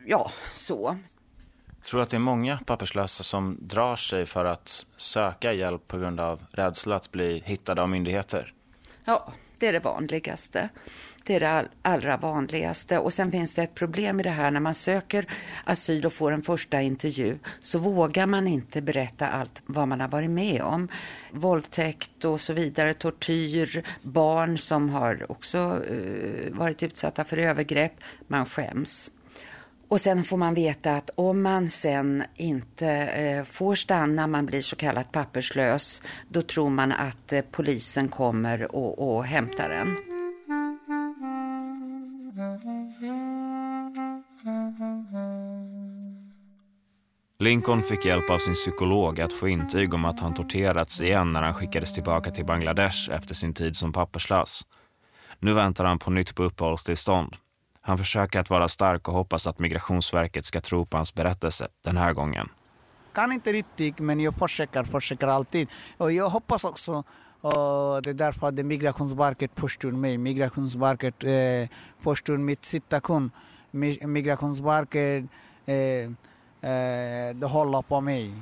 ja, 0.05 0.31
så. 0.51 0.97
Tror 1.83 1.97
du 1.97 2.03
att 2.03 2.09
det 2.09 2.17
är 2.17 2.19
många 2.19 2.57
papperslösa 2.65 3.23
som 3.23 3.57
drar 3.61 3.95
sig 3.95 4.25
för 4.25 4.45
att 4.45 4.85
söka 4.97 5.53
hjälp 5.53 5.87
på 5.87 5.97
grund 5.97 6.19
av 6.19 6.41
rädsla 6.51 6.95
att 6.95 7.11
bli 7.11 7.43
hittade 7.45 7.81
av 7.81 7.89
myndigheter? 7.89 8.53
Ja, 9.05 9.33
det 9.59 9.67
är 9.67 9.73
det 9.73 9.79
vanligaste. 9.79 10.69
Det 11.31 11.35
är 11.35 11.39
det 11.61 11.69
allra 11.81 12.17
vanligaste. 12.17 12.99
Och 12.99 13.13
sen 13.13 13.31
finns 13.31 13.55
det 13.55 13.63
ett 13.63 13.75
problem 13.75 14.19
i 14.19 14.23
det 14.23 14.29
här 14.29 14.51
när 14.51 14.59
man 14.59 14.75
söker 14.75 15.25
asyl 15.63 16.05
och 16.05 16.13
får 16.13 16.31
en 16.31 16.41
första 16.41 16.81
intervju 16.81 17.39
så 17.59 17.79
vågar 17.79 18.25
man 18.25 18.47
inte 18.47 18.81
berätta 18.81 19.27
allt 19.27 19.61
vad 19.65 19.87
man 19.87 20.01
har 20.01 20.07
varit 20.07 20.29
med 20.29 20.61
om. 20.61 20.87
Våldtäkt 21.31 22.25
och 22.25 22.41
så 22.41 22.53
vidare, 22.53 22.93
tortyr, 22.93 23.83
barn 24.01 24.57
som 24.57 24.89
har 24.89 25.31
också 25.31 25.57
uh, 25.91 26.53
varit 26.53 26.83
utsatta 26.83 27.23
för 27.23 27.37
övergrepp. 27.37 27.93
Man 28.27 28.45
skäms. 28.45 29.11
Och 29.87 30.01
sen 30.01 30.23
får 30.23 30.37
man 30.37 30.53
veta 30.53 30.95
att 30.95 31.09
om 31.15 31.41
man 31.41 31.69
sen 31.69 32.23
inte 32.35 32.87
eh, 32.89 33.43
får 33.43 33.75
stanna, 33.75 34.27
man 34.27 34.45
blir 34.45 34.61
så 34.61 34.75
kallat 34.75 35.11
papperslös, 35.11 36.01
då 36.29 36.41
tror 36.41 36.69
man 36.69 36.91
att 36.91 37.33
eh, 37.33 37.41
polisen 37.51 38.09
kommer 38.09 38.75
och, 38.75 39.15
och 39.15 39.25
hämtar 39.25 39.69
en. 39.69 40.10
Lincoln 47.41 47.83
fick 47.83 48.05
hjälp 48.05 48.29
av 48.29 48.37
sin 48.37 48.53
psykolog 48.53 49.21
att 49.21 49.33
få 49.33 49.47
intyg 49.47 49.93
om 49.93 50.05
att 50.05 50.19
han 50.19 50.33
torterats 50.33 51.01
igen 51.01 51.33
när 51.33 51.41
han 51.41 51.53
skickades 51.53 51.93
tillbaka 51.93 52.31
till 52.31 52.45
Bangladesh 52.45 53.11
efter 53.11 53.35
sin 53.35 53.53
tid 53.53 53.75
som 53.75 53.93
papperslös. 53.93 54.61
Nu 55.39 55.53
väntar 55.53 55.85
han 55.85 55.99
på 55.99 56.11
nytt 56.11 56.35
på 56.35 56.43
uppehållstillstånd. 56.43 57.35
Han 57.81 57.97
försöker 57.97 58.39
att 58.39 58.49
vara 58.49 58.67
stark 58.67 59.07
och 59.07 59.13
hoppas 59.13 59.47
att 59.47 59.59
Migrationsverket 59.59 60.45
ska 60.45 60.61
tro 60.61 60.85
på 60.85 60.97
hans 60.97 61.13
berättelse 61.13 61.67
den 61.83 61.97
här 61.97 62.13
gången. 62.13 62.49
Kan 63.13 63.31
inte 63.31 63.53
riktigt, 63.53 63.99
men 63.99 64.19
jag 64.19 64.35
försöker, 64.35 64.83
försöker 64.83 65.27
alltid. 65.27 65.67
Och 65.97 66.11
jag 66.11 66.29
hoppas 66.29 66.63
också 66.63 67.03
och 67.41 68.01
det 68.01 68.09
är 68.09 68.13
därför 68.13 68.47
att 68.47 68.65
Migrationsverket 68.65 69.55
påstår 69.55 69.91
mig. 69.91 70.17
Migrationsverket 70.17 71.23
eh, 71.23 71.77
påstår 72.03 72.37
mitt 72.37 72.65
situation. 72.65 73.31
Migrationsverket 74.01 75.23
eh, 75.65 76.11
eh, 76.61 77.35
det 77.35 77.47
håller 77.47 77.81
på 77.81 78.01
mig. 78.01 78.33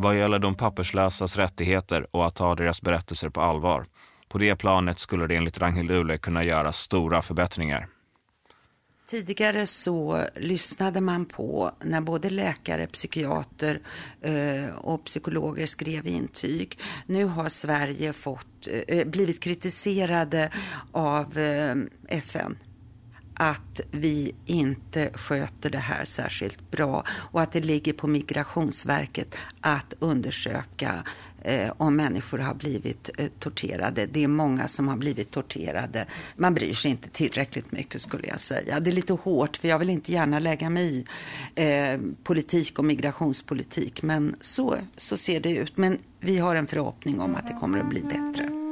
Vad 0.00 0.16
gäller 0.16 0.38
de 0.38 0.54
papperslösas 0.54 1.36
rättigheter 1.36 2.06
och 2.10 2.26
att 2.26 2.34
ta 2.34 2.54
deras 2.54 2.82
berättelser 2.82 3.28
på 3.28 3.40
allvar. 3.40 3.86
På 4.28 4.38
det 4.38 4.56
planet 4.56 4.98
skulle 4.98 5.26
det 5.26 5.36
enligt 5.36 5.58
Ragnhild 5.58 5.90
Ule 5.90 6.18
kunna 6.18 6.44
göra 6.44 6.72
stora 6.72 7.22
förbättringar. 7.22 7.97
Tidigare 9.10 9.66
så 9.66 10.26
lyssnade 10.36 11.00
man 11.00 11.26
på 11.26 11.72
när 11.84 12.00
både 12.00 12.30
läkare, 12.30 12.86
psykiater 12.86 13.80
eh, 14.20 14.68
och 14.68 15.04
psykologer 15.04 15.66
skrev 15.66 16.06
intyg. 16.06 16.78
Nu 17.06 17.24
har 17.24 17.48
Sverige 17.48 18.12
fått, 18.12 18.68
eh, 18.70 18.98
eh, 18.98 19.06
blivit 19.06 19.40
kritiserade 19.40 20.50
av 20.92 21.38
FN 22.08 22.58
att 23.34 23.80
vi 23.90 24.34
inte 24.46 25.10
sköter 25.14 25.70
det 25.70 25.78
här 25.78 26.04
särskilt 26.04 26.70
bra 26.70 27.04
och 27.08 27.42
att 27.42 27.52
det 27.52 27.60
ligger 27.60 27.92
på 27.92 28.06
Migrationsverket 28.06 29.34
att 29.60 29.94
undersöka 29.98 31.04
eh, 31.42 31.72
om 31.76 31.96
människor 31.96 32.38
har 32.38 32.54
blivit 32.54 33.10
eh, 33.18 33.26
torterade. 33.38 34.06
Det 34.06 34.24
är 34.24 34.28
många 34.28 34.68
som 34.68 34.88
har 34.88 34.96
blivit 34.96 35.30
torterade. 35.30 36.06
Man 36.36 36.54
bryr 36.54 36.74
sig 36.74 36.90
inte 36.90 37.08
tillräckligt 37.08 37.72
mycket 37.72 38.00
skulle 38.00 38.28
jag 38.28 38.40
säga. 38.40 38.80
Det 38.80 38.90
är 38.90 38.94
lite 38.94 39.12
hårt 39.12 39.56
för 39.56 39.68
jag 39.68 39.78
vill 39.78 39.90
inte 39.90 40.12
gärna 40.12 40.38
lägga 40.38 40.70
mig 40.70 40.84
i 40.84 41.06
eh, 41.54 42.00
politik 42.22 42.78
och 42.78 42.84
migrationspolitik 42.84 44.02
men 44.02 44.36
så, 44.40 44.76
så 44.96 45.16
ser 45.16 45.40
det 45.40 45.50
ut. 45.50 45.76
Men 45.76 45.98
vi 46.20 46.38
har 46.38 46.56
en 46.56 46.66
förhoppning 46.66 47.20
om 47.20 47.34
att 47.34 47.46
det 47.46 47.56
kommer 47.60 47.78
att 47.78 47.88
bli 47.88 48.00
bättre. 48.00 48.67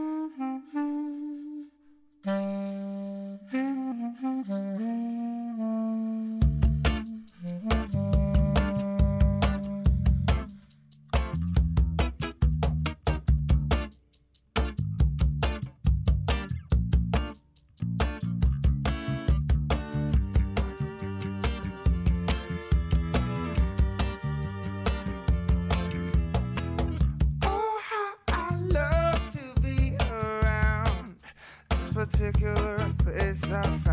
Particular 32.16 32.94
place 33.04 33.44
I 33.52 33.85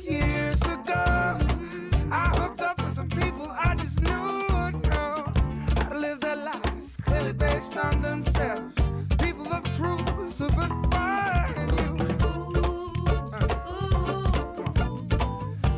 years 0.00 0.62
ago, 0.62 1.38
I 2.12 2.32
hooked 2.38 2.62
up 2.62 2.80
with 2.80 2.94
some 2.94 3.08
people 3.08 3.50
I 3.50 3.74
just 3.74 4.00
knew 4.00 4.46
would 4.52 4.86
know 4.86 5.32
their 6.20 6.36
lives 6.36 6.96
clearly 7.02 7.32
based 7.32 7.76
on 7.76 8.00
themselves. 8.00 8.76
People 9.20 9.48
of 9.52 9.64
truth 9.76 10.08
find 10.92 11.72
you. 11.80 11.90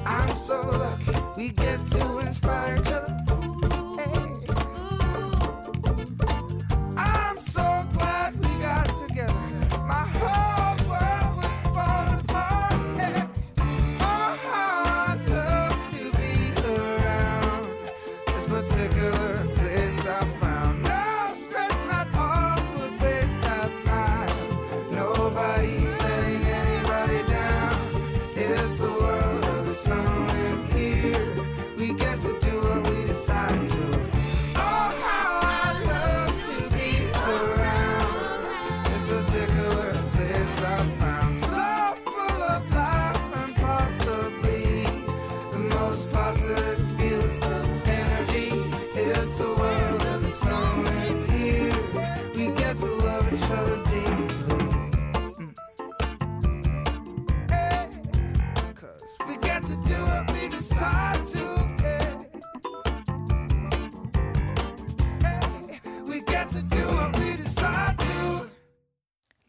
I'm 0.04 0.34
so 0.34 0.60
lucky 0.84 1.18
we 1.38 1.48
get 1.48 1.80
to 1.92 2.18
inspire 2.18 2.76
each 2.76 2.88
other. 2.88 3.19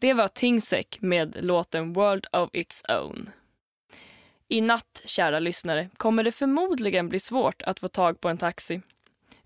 Det 0.02 0.14
var 0.14 0.28
Tingsek 0.28 0.98
med 1.00 1.36
låten 1.44 1.92
World 1.92 2.26
of 2.32 2.50
its 2.52 2.82
own. 2.88 3.30
I 4.48 4.60
natt, 4.60 5.02
kära 5.04 5.38
lyssnare, 5.38 5.88
kommer 5.96 6.24
det 6.24 6.32
förmodligen 6.32 7.08
bli 7.08 7.18
svårt 7.18 7.62
att 7.62 7.80
få 7.80 7.88
tag 7.88 8.20
på 8.20 8.28
en 8.28 8.38
taxi. 8.38 8.80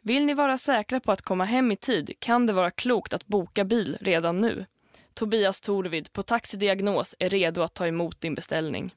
Vill 0.00 0.26
ni 0.26 0.34
vara 0.34 0.58
säkra 0.58 1.00
på 1.00 1.12
att 1.12 1.22
komma 1.22 1.44
hem 1.44 1.72
i 1.72 1.76
tid 1.76 2.12
kan 2.18 2.46
det 2.46 2.52
vara 2.52 2.70
klokt 2.70 3.12
att 3.12 3.26
boka 3.26 3.64
bil 3.64 3.96
redan 4.00 4.40
nu. 4.40 4.66
Tobias 5.14 5.60
Torvid 5.60 6.12
på 6.12 6.22
Taxidiagnos 6.22 7.14
är 7.18 7.30
redo 7.30 7.62
att 7.62 7.74
ta 7.74 7.86
emot 7.86 8.20
din 8.20 8.34
beställning. 8.34 8.94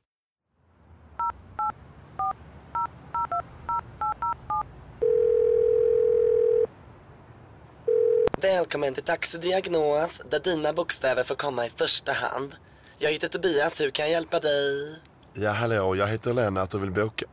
Välkommen 8.42 8.94
till 8.94 9.04
Taxidiagnos 9.04 10.10
där 10.30 10.40
dina 10.40 10.74
bokstäver 10.74 11.24
får 11.24 11.36
komma 11.36 11.66
i 11.66 11.70
första 11.70 12.12
hand. 12.12 12.56
Jag 12.98 13.12
heter 13.12 13.28
Tobias, 13.28 13.82
hur 13.82 13.90
kan 13.90 14.06
jag 14.06 14.12
hjälpa 14.12 14.40
dig? 14.40 14.96
Ja, 15.34 15.52
hallå, 15.52 15.96
jag 15.96 16.08
heter 16.08 16.34
Lennart 16.34 16.74
och 16.74 16.84
vill 16.84 16.92
boka... 16.92 17.26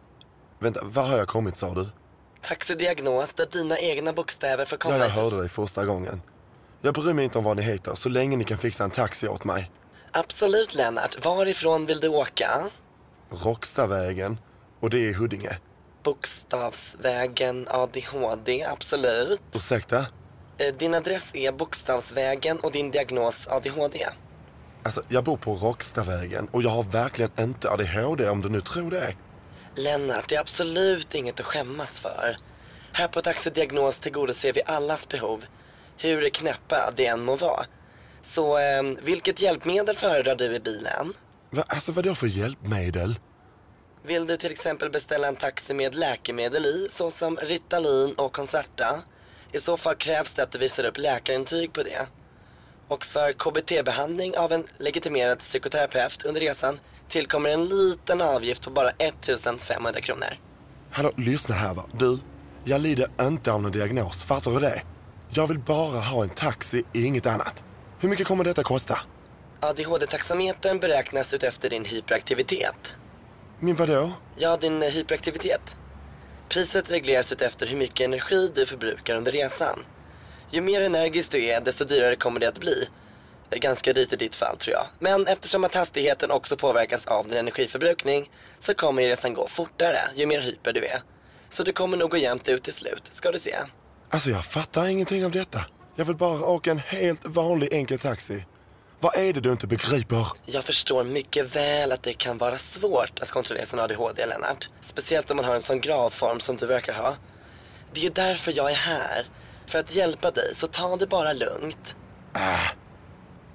Vänta, 0.59 0.81
var 0.85 1.03
har 1.03 1.19
jag 1.19 1.29
kommit 1.29 1.57
sa 1.57 1.75
du? 1.75 1.87
Taxidiagnos 2.43 3.33
där 3.33 3.47
dina 3.53 3.79
egna 3.79 4.13
bokstäver 4.13 4.65
får 4.65 4.77
komma 4.77 4.95
Ja, 4.95 5.01
jag 5.01 5.09
i... 5.09 5.13
hörde 5.13 5.41
dig 5.41 5.49
första 5.49 5.85
gången. 5.85 6.23
Jag 6.81 6.95
bryr 6.95 7.13
mig 7.13 7.25
inte 7.25 7.39
om 7.39 7.45
vad 7.45 7.57
ni 7.57 7.63
heter, 7.63 7.95
så 7.95 8.09
länge 8.09 8.37
ni 8.37 8.45
kan 8.45 8.59
fixa 8.59 8.85
en 8.85 8.91
taxi 8.91 9.29
åt 9.29 9.45
mig. 9.45 9.71
Absolut 10.13 10.75
Lennart, 10.75 11.25
varifrån 11.25 11.87
vill 11.87 12.01
du 12.01 12.09
åka? 12.09 12.71
Rockstavägen, 13.31 14.39
och 14.81 14.91
det 14.91 14.99
är 14.99 15.11
i 15.11 15.13
Huddinge. 15.13 15.59
Bokstavsvägen 16.03 17.67
ADHD, 17.71 18.65
absolut. 18.65 19.41
Ursäkta? 19.53 20.07
Eh, 20.59 20.75
Din 20.75 20.95
adress 20.95 21.31
är 21.33 21.53
Bokstavsvägen 21.53 22.61
och 22.61 22.73
din 22.73 22.91
diagnos 22.91 23.47
ADHD. 23.49 24.07
Alltså, 24.83 25.03
jag 25.09 25.25
bor 25.25 25.37
på 25.37 25.55
Rockstavägen 25.55 26.49
och 26.53 26.63
jag 26.63 26.71
har 26.71 26.83
verkligen 26.83 27.31
inte 27.39 27.71
ADHD 27.71 28.29
om 28.29 28.43
du 28.43 28.49
nu 28.49 28.61
tror 28.61 28.91
det. 28.91 29.15
Lennart, 29.75 30.29
det 30.29 30.35
är 30.37 30.41
absolut 30.41 31.15
inget 31.15 31.41
att 31.41 31.47
skämmas 31.47 32.01
för. 32.01 32.37
Här 32.93 33.09
på 33.09 33.21
Taxidiagnos 33.21 33.99
tillgodoser 33.99 34.53
vi 34.53 34.63
allas 34.67 35.09
behov, 35.09 35.45
hur 35.99 36.29
knäppa 36.29 36.93
det 36.97 37.07
än 37.07 37.25
må 37.25 37.37
vara. 37.37 37.67
Så 38.23 38.59
eh, 38.59 38.83
vilket 39.03 39.41
hjälpmedel 39.41 39.97
föredrar 39.97 40.35
du 40.37 40.55
i 40.55 40.61
bilen? 40.61 41.13
Va, 41.51 41.65
alltså 41.69 41.93
vad 41.93 42.05
då 42.05 42.15
för 42.15 42.27
hjälpmedel? 42.27 43.19
Vill 44.03 44.27
du 44.27 44.37
till 44.37 44.53
exempel 44.53 44.91
beställa 44.91 45.29
en 45.29 45.37
taxi 45.37 45.75
med 45.75 45.95
läkemedel 45.95 46.67
i, 46.67 46.89
såsom 46.97 47.37
Ritalin 47.37 48.15
och 48.15 48.33
Concerta? 48.33 49.03
I 49.57 49.61
så 49.61 49.77
fall 49.77 49.95
krävs 49.95 50.33
det 50.33 50.43
att 50.43 50.53
du 50.53 50.59
visar 50.59 50.85
upp 50.85 50.99
läkarintyg 50.99 51.73
på 51.73 51.83
det. 51.83 52.07
Och 52.89 53.05
för 53.05 53.33
KBT-behandling 53.33 54.37
av 54.37 54.53
en 54.53 54.67
legitimerad 54.79 55.39
psykoterapeut 55.39 56.23
under 56.23 56.41
resan 56.41 56.81
tillkommer 57.09 57.51
en 57.51 57.65
liten 57.65 58.21
avgift 58.21 58.63
på 58.63 58.71
bara 58.71 58.91
1500 58.91 60.01
kronor. 60.01 60.39
Hallå, 60.91 61.13
lyssna 61.17 61.55
här 61.55 61.75
va. 61.75 61.85
Du, 61.99 62.19
jag 62.65 62.81
lider 62.81 63.09
inte 63.21 63.53
av 63.53 63.63
någon 63.63 63.73
diagnos, 63.73 64.23
fattar 64.23 64.51
du 64.51 64.61
det? 64.61 64.83
Jag 65.31 65.47
vill 65.47 65.59
bara 65.59 66.01
ha 66.01 66.23
en 66.23 66.29
taxi, 66.29 66.85
inget 66.93 67.27
annat. 67.27 67.65
Hur 68.01 68.09
mycket 68.09 68.27
kommer 68.27 68.45
detta 68.45 68.63
kosta? 68.63 68.99
ADHD-taxametern 69.61 70.79
beräknas 70.79 71.35
utefter 71.35 71.71
din 71.71 71.85
hyperaktivitet. 71.85 72.93
Min 73.61 73.75
vadå? 73.77 74.13
Ja, 74.37 74.57
din 74.57 74.83
hyperaktivitet. 74.83 75.77
Priset 76.49 76.91
regleras 76.91 77.33
utefter 77.33 77.67
hur 77.67 77.77
mycket 77.77 78.05
energi 78.05 78.51
du 78.55 78.67
förbrukar 78.67 79.17
under 79.17 79.33
resan. 79.33 79.85
Ju 80.51 80.61
mer 80.61 80.81
energisk 80.81 81.31
du 81.31 81.45
är, 81.45 81.61
desto 81.61 81.85
dyrare 81.85 82.17
kommer 82.17 82.41
det 82.41 82.49
att 82.49 82.61
bli. 82.61 82.89
Det 83.49 83.57
är 83.57 83.61
ganska 83.61 83.93
dyrt 83.93 84.13
i 84.13 84.17
ditt 84.17 84.35
fall 84.35 84.57
tror 84.57 84.75
jag. 84.75 84.87
Men 84.99 85.27
eftersom 85.27 85.65
att 85.65 85.75
hastigheten 85.75 86.31
också 86.31 86.57
påverkas 86.57 87.07
av 87.07 87.29
din 87.29 87.37
energiförbrukning 87.37 88.31
så 88.59 88.75
kommer 88.75 89.03
ju 89.03 89.09
resan 89.09 89.35
gå 89.35 89.49
fortare 89.49 89.99
ju 90.15 90.27
mer 90.27 90.41
hyper 90.41 90.73
du 90.73 90.85
är. 90.85 91.03
Så 91.49 91.63
det 91.63 91.73
kommer 91.73 91.97
nog 91.97 92.11
gå 92.11 92.17
jämnt 92.17 92.49
ut 92.49 92.63
till 92.63 92.73
slut, 92.73 93.03
ska 93.13 93.33
du 93.33 93.39
se. 93.39 93.57
Alltså 94.11 94.31
jag 94.31 94.45
fattar 94.45 94.87
ingenting 94.87 95.25
av 95.25 95.31
detta. 95.31 95.65
Jag 95.97 96.05
vill 96.05 96.17
bara 96.17 96.47
åka 96.47 96.71
en 96.71 96.79
helt 96.79 97.25
vanlig 97.25 97.73
enkel 97.73 97.99
taxi. 97.99 98.45
Vad 99.01 99.17
är 99.17 99.33
det 99.33 99.41
du 99.41 99.51
inte 99.51 99.67
begriper? 99.67 100.27
Jag 100.47 100.65
förstår 100.65 101.05
mycket 101.05 101.57
väl 101.57 101.93
att 101.93 102.03
det 102.03 102.13
kan 102.13 102.39
vara 102.39 102.59
svårt 102.59 103.19
att 103.21 103.31
kontrollera 103.31 103.67
sin 103.67 103.79
ADHD, 103.79 104.27
Lennart. 104.27 104.69
Speciellt 104.81 105.31
om 105.31 105.37
man 105.37 105.45
har 105.45 105.55
en 105.55 105.63
sån 105.63 105.81
gravform 105.81 106.41
som 106.41 106.57
du 106.57 106.67
verkar 106.67 106.93
ha. 106.93 107.17
Det 107.93 108.01
är 108.01 108.05
ju 108.05 108.11
därför 108.11 108.53
jag 108.57 108.71
är 108.71 108.75
här. 108.75 109.27
För 109.67 109.79
att 109.79 109.95
hjälpa 109.95 110.31
dig, 110.31 110.55
så 110.55 110.67
ta 110.67 110.97
det 110.97 111.07
bara 111.07 111.33
lugnt. 111.33 111.97
Äh. 112.35 112.73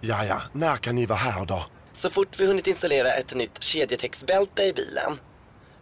Ja, 0.01 0.25
ja. 0.25 0.41
När 0.54 0.75
kan 0.75 0.95
ni 0.95 1.06
vara 1.06 1.19
här 1.19 1.45
då? 1.45 1.65
Så 1.93 2.10
fort 2.10 2.39
vi 2.39 2.47
hunnit 2.47 2.67
installera 2.67 3.13
ett 3.13 3.36
nytt 3.36 3.63
kedjetextbälte 3.63 4.63
i 4.63 4.73
bilen. 4.73 5.19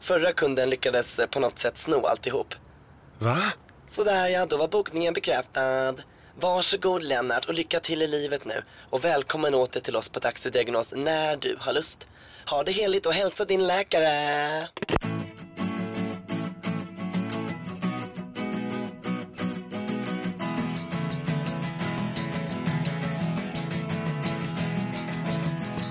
Förra 0.01 0.33
kunden 0.33 0.69
lyckades 0.69 1.19
på 1.31 1.39
något 1.39 1.59
sätt 1.59 1.77
sno 1.77 2.05
alltihop. 2.05 2.55
Va? 3.19 3.37
Sådär 3.91 4.27
ja, 4.27 4.45
då 4.45 4.57
var 4.57 4.67
bokningen 4.67 5.13
bekräftad. 5.13 5.95
Varsågod 6.41 7.03
Lennart 7.03 7.45
och 7.45 7.53
lycka 7.53 7.79
till 7.79 8.01
i 8.01 8.07
livet 8.07 8.45
nu. 8.45 8.63
Och 8.89 9.05
välkommen 9.05 9.53
åter 9.53 9.79
till 9.79 9.95
oss 9.95 10.09
på 10.09 10.19
Taxidiagnos 10.19 10.93
när 10.95 11.37
du 11.37 11.57
har 11.59 11.73
lust. 11.73 12.07
Ha 12.49 12.63
det 12.63 12.71
heligt 12.71 13.05
och 13.05 13.13
hälsa 13.13 13.45
din 13.45 13.67
läkare. 13.67 14.67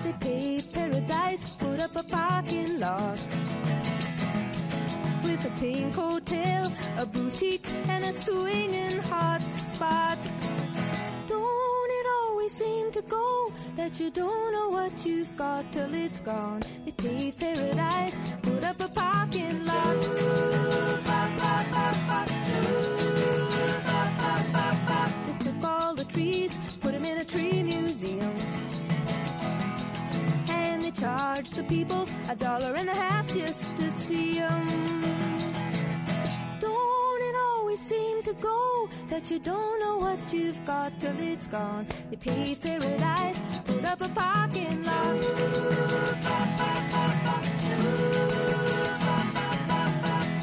They 0.02 0.12
paved 0.12 0.72
paradise, 0.72 1.44
put 1.58 1.80
up 1.80 1.96
a 1.96 2.04
parking 2.10 2.78
lot. 2.78 3.37
A 6.98 7.06
boutique, 7.06 7.68
and 7.88 8.04
a 8.04 8.12
swinging 8.12 8.98
hot 9.02 9.40
spot. 9.54 10.18
Don't 11.28 11.90
it 11.98 12.06
always 12.20 12.52
seem 12.52 12.90
to 12.92 13.02
go 13.02 13.52
that 13.76 14.00
you 14.00 14.10
don't 14.10 14.52
know 14.52 14.68
what 14.70 15.06
you've 15.06 15.36
got 15.36 15.64
till 15.72 15.94
it's 15.94 16.18
gone? 16.20 16.64
They 16.84 16.90
paved 16.90 17.38
paradise, 17.38 18.16
put 18.42 18.64
up 18.64 18.80
a 18.80 18.88
parking 18.88 19.64
lot. 19.64 19.96
They 25.26 25.44
took 25.44 25.64
all 25.64 25.94
the 25.94 26.04
trees, 26.04 26.58
put 26.80 26.92
them 26.94 27.04
in 27.04 27.18
a 27.18 27.24
tree 27.24 27.62
museum. 27.62 28.34
And 30.48 30.82
they 30.84 30.90
charged 30.90 31.54
the 31.54 31.62
people 31.62 32.08
a 32.28 32.34
dollar 32.34 32.74
and 32.74 32.88
a 32.88 32.94
half 32.94 33.32
just 33.32 33.76
to 33.76 33.90
see 33.92 34.40
'em. 34.40 35.37
Seem 37.88 38.22
to 38.24 38.34
go 38.34 38.86
that 39.08 39.30
you 39.30 39.38
don't 39.38 39.80
know 39.80 39.96
what 39.96 40.18
you've 40.30 40.62
got 40.66 40.92
till 41.00 41.18
it's 41.18 41.46
gone? 41.46 41.86
They 42.10 42.16
paved 42.16 42.62
paradise, 42.62 43.40
put 43.64 43.82
up 43.82 44.02
a 44.02 44.08
parking 44.10 44.82
lot. 44.82 45.16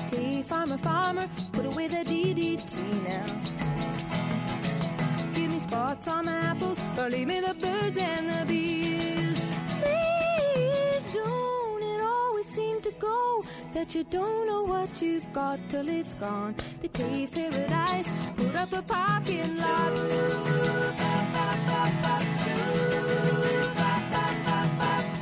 Hey, 0.10 0.42
farmer, 0.42 0.78
farmer, 0.80 1.30
put 1.52 1.68
away 1.68 1.88
the 1.88 2.04
DDT 2.12 3.04
now. 3.04 3.28
Give 5.36 5.52
me 5.52 5.60
spots 5.60 6.08
on 6.08 6.26
my 6.26 6.38
apples, 6.38 6.80
or 6.98 7.12
leave 7.12 7.28
me 7.28 7.42
the 7.42 7.54
birds 7.54 7.98
and 7.98 8.28
the 8.28 8.46
bees. 8.48 9.25
That 13.86 13.96
you 13.96 14.04
don't 14.06 14.48
know 14.48 14.64
what 14.64 15.02
you've 15.02 15.32
got 15.34 15.60
till 15.70 15.88
it's 15.88 16.14
gone. 16.16 16.56
They 16.82 16.88
paved 16.88 17.34
paradise, 17.34 18.10
put 18.36 18.56
up 18.56 18.74
a 18.74 18.82
parking 18.82 19.58
lot. 19.58 19.94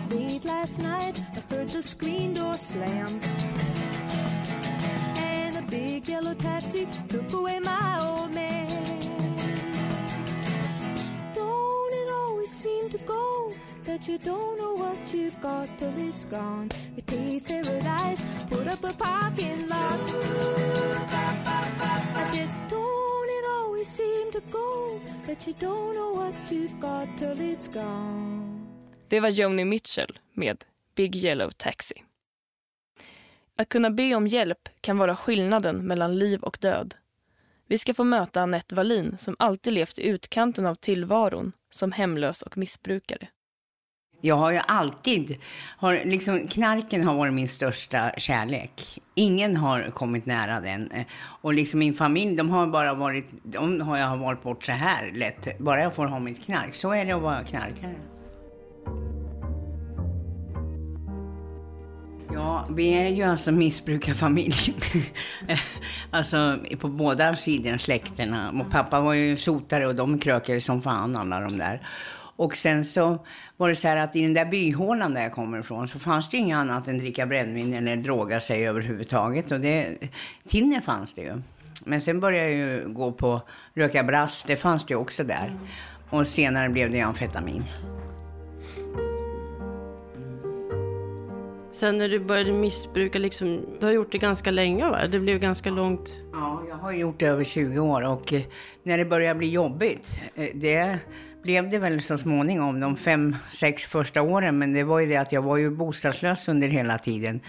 Late 0.10 0.46
last 0.46 0.80
night, 0.80 1.16
I 1.36 1.54
heard 1.54 1.68
the 1.70 1.84
screen 1.84 2.34
door 2.36 2.58
slam. 2.58 3.20
And 5.18 5.58
a 5.58 5.62
big 5.70 6.08
yellow 6.08 6.34
taxi 6.36 6.88
took 7.10 7.34
away 7.34 7.60
my 7.60 8.00
old 8.00 8.34
man. 8.34 9.02
Don't 11.36 11.94
it 12.02 12.10
always 12.22 12.52
seem 12.52 12.90
to 12.92 12.98
go 13.00 13.52
that 13.84 14.08
you 14.08 14.18
don't 14.20 14.43
know 14.74 14.86
what 14.86 15.14
you've 15.14 15.42
got 15.42 15.68
till 15.80 16.10
it's 16.10 16.26
gone? 16.30 16.70
We 16.96 17.02
paved 17.02 17.48
paradise, 17.48 18.26
put 18.50 18.68
up 18.68 18.84
a 18.84 18.94
parking 18.94 19.68
lot. 19.68 20.00
I 22.16 22.32
said, 22.32 22.50
don't 22.70 23.30
it 23.30 23.46
always 23.58 23.88
seem 23.88 24.32
to 24.32 24.42
go 24.52 25.00
that 25.28 25.48
you 25.48 25.54
don't 25.60 25.96
know 25.96 26.12
what 26.14 26.36
you've 26.50 26.80
got 26.80 27.08
till 27.18 27.42
it's 27.42 27.68
gone? 27.74 28.50
Det 29.08 29.20
var 29.20 29.30
Joni 29.30 29.66
Mitchell 29.66 30.20
med 30.34 30.64
Big 30.96 31.16
Yellow 31.16 31.52
Taxi. 31.52 32.04
Att 33.56 33.70
kunna 33.70 33.90
be 33.90 34.16
om 34.16 34.28
hjälp 34.28 34.70
kan 34.82 34.98
vara 34.98 35.16
skillnaden 35.16 35.88
mellan 35.88 36.20
liv 36.20 36.44
och 36.44 36.58
död. 36.62 36.96
Vi 37.68 37.78
ska 37.78 37.94
få 37.94 38.04
möta 38.04 38.42
Annette 38.42 38.76
Wallin 38.76 39.18
som 39.18 39.36
alltid 39.40 39.74
levt 39.74 40.00
i 40.00 40.08
utkanten 40.08 40.66
av 40.66 40.76
tillvaron 40.76 41.52
som 41.70 41.92
hemlös 41.92 42.42
och 42.42 42.58
missbrukare. 42.58 43.28
Jag 44.26 44.36
har 44.36 44.52
ju 44.52 44.60
alltid, 44.68 45.38
har, 45.78 46.02
liksom, 46.06 46.48
knarken 46.48 47.04
har 47.04 47.14
varit 47.14 47.34
min 47.34 47.48
största 47.48 48.12
kärlek. 48.18 49.00
Ingen 49.16 49.58
har 49.58 49.82
kommit 49.82 50.26
nära 50.26 50.60
den. 50.60 50.92
Eh, 50.92 51.06
och 51.42 51.54
liksom 51.54 51.80
min 51.80 51.94
familj, 51.94 52.36
de 52.36 52.50
har 52.50 52.68
bara 52.68 52.94
varit, 52.94 53.26
de 53.44 53.82
har 53.82 53.98
jag 53.98 54.18
valt 54.18 54.44
bort 54.44 54.66
så 54.66 54.72
här 54.72 55.12
lätt. 55.12 55.60
Bara 55.60 55.82
jag 55.82 55.96
får 55.96 56.06
ha 56.06 56.20
mitt 56.20 56.46
knark. 56.46 56.76
Så 56.76 56.92
är 56.92 57.06
det 57.06 57.12
att 57.12 57.22
vara 57.22 57.44
knarkare. 57.44 57.96
Ja, 62.34 62.68
vi 62.70 62.94
är 62.94 63.10
ju 63.10 63.24
alltså 63.24 63.52
missbrukarfamilj. 63.52 64.76
alltså 66.12 66.60
på 66.80 66.88
båda 66.88 67.36
sidorna 67.36 67.78
släkterna. 67.78 68.52
Och 68.52 68.72
pappa 68.72 69.00
var 69.00 69.14
ju 69.14 69.38
sotare 69.38 69.88
och 69.88 69.96
de 69.96 70.20
krökade 70.20 70.62
som 70.62 70.82
fan 70.82 71.16
alla 71.16 71.40
de 71.40 71.58
där. 71.58 71.82
Och 72.36 72.56
sen 72.56 72.86
så 72.86 73.26
var 73.58 73.70
det 73.70 73.76
så 73.76 73.88
här 73.88 73.98
att 73.98 74.16
i 74.16 74.22
den 74.22 74.34
där 74.34 74.46
byhålan 74.46 75.14
där 75.14 75.22
jag 75.22 75.32
kommer 75.32 75.60
ifrån 75.60 75.88
så 75.88 76.00
fanns 76.00 76.30
det 76.30 76.38
inget 76.38 76.58
annat 76.58 76.88
än 76.88 76.98
dricka 76.98 77.26
brännvin 77.26 77.74
eller 77.74 77.96
droga 77.96 78.40
sig 78.40 78.68
överhuvudtaget. 78.68 79.52
Och 79.52 79.60
det, 79.60 79.98
tinner 80.48 80.82
fanns 80.82 81.14
det 81.14 81.22
ju. 81.22 81.42
Men 81.86 82.02
sen 82.02 82.20
började 82.20 82.50
jag 82.50 82.58
ju 82.58 82.94
gå 82.94 83.12
på 83.12 83.42
röka 83.74 84.04
brass, 84.04 84.44
det 84.48 84.56
fanns 84.56 84.86
det 84.86 84.96
också 84.96 85.24
där. 85.24 85.56
Och 86.10 86.28
senare 86.28 86.70
blev 86.70 86.92
det 86.92 87.02
amfetamin. 87.02 87.64
Sen 91.72 91.98
när 91.98 92.10
du 92.10 92.20
började 92.20 92.52
missbruka, 92.52 93.20
liksom, 93.20 93.66
du 93.80 93.86
har 93.86 93.94
gjort 93.94 94.12
det 94.12 94.18
ganska 94.18 94.52
länge 94.52 94.90
va? 94.90 95.08
Det 95.08 95.20
blev 95.20 95.40
ganska 95.40 95.70
långt. 95.70 96.22
Ja, 96.32 96.64
jag 96.70 96.76
har 96.76 96.92
gjort 96.92 97.20
det 97.20 97.26
över 97.26 97.44
20 97.44 97.80
år 97.80 98.02
och 98.02 98.34
eh, 98.34 98.42
när 98.84 98.98
det 98.98 99.06
började 99.06 99.36
bli 99.36 99.50
jobbigt, 99.50 100.20
eh, 100.36 100.48
det 100.54 101.00
blev 101.44 101.70
det 101.70 101.80
väl 101.80 102.02
så 102.02 102.18
småningom 102.18 102.80
de 102.80 102.98
fem, 102.98 103.36
sex 103.52 103.84
första 103.84 104.22
åren. 104.22 104.58
Men 104.58 104.74
det 104.74 104.84
var 104.84 105.00
ju 105.00 105.08
det 105.08 105.18
att 105.18 105.32
jag 105.32 105.42
var 105.42 105.58
ju 105.58 105.70
bostadslös 105.70 106.48
under 106.48 106.68
hela 106.68 106.98
tiden. 106.98 107.40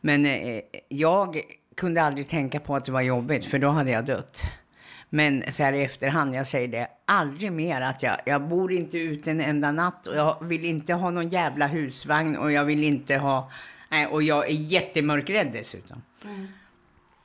Men 0.00 0.26
eh, 0.26 0.60
jag 0.88 1.40
kunde 1.76 2.02
aldrig 2.02 2.28
tänka 2.28 2.60
på 2.60 2.76
att 2.76 2.84
det 2.84 2.92
var 2.92 3.00
jobbigt 3.00 3.46
för 3.46 3.58
då 3.58 3.68
hade 3.68 3.90
jag 3.90 4.04
dött. 4.04 4.42
Men 5.10 5.44
så 5.52 5.62
här 5.62 5.72
i 5.72 5.82
efterhand, 5.82 6.34
jag 6.34 6.46
säger 6.46 6.68
det, 6.68 6.88
aldrig 7.04 7.52
mer 7.52 7.80
att 7.80 8.02
jag, 8.02 8.16
jag 8.26 8.48
bor 8.48 8.72
inte 8.72 8.98
ute 8.98 9.30
en 9.30 9.40
enda 9.40 9.72
natt 9.72 10.06
och 10.06 10.16
jag 10.16 10.44
vill 10.44 10.64
inte 10.64 10.94
ha 10.94 11.10
någon 11.10 11.28
jävla 11.28 11.66
husvagn 11.66 12.36
och 12.36 12.52
jag 12.52 12.64
vill 12.64 12.84
inte 12.84 13.16
ha, 13.16 13.50
nej, 13.90 14.06
och 14.06 14.22
jag 14.22 14.50
är 14.50 14.54
jättemörkrädd 14.54 15.50
dessutom. 15.52 16.02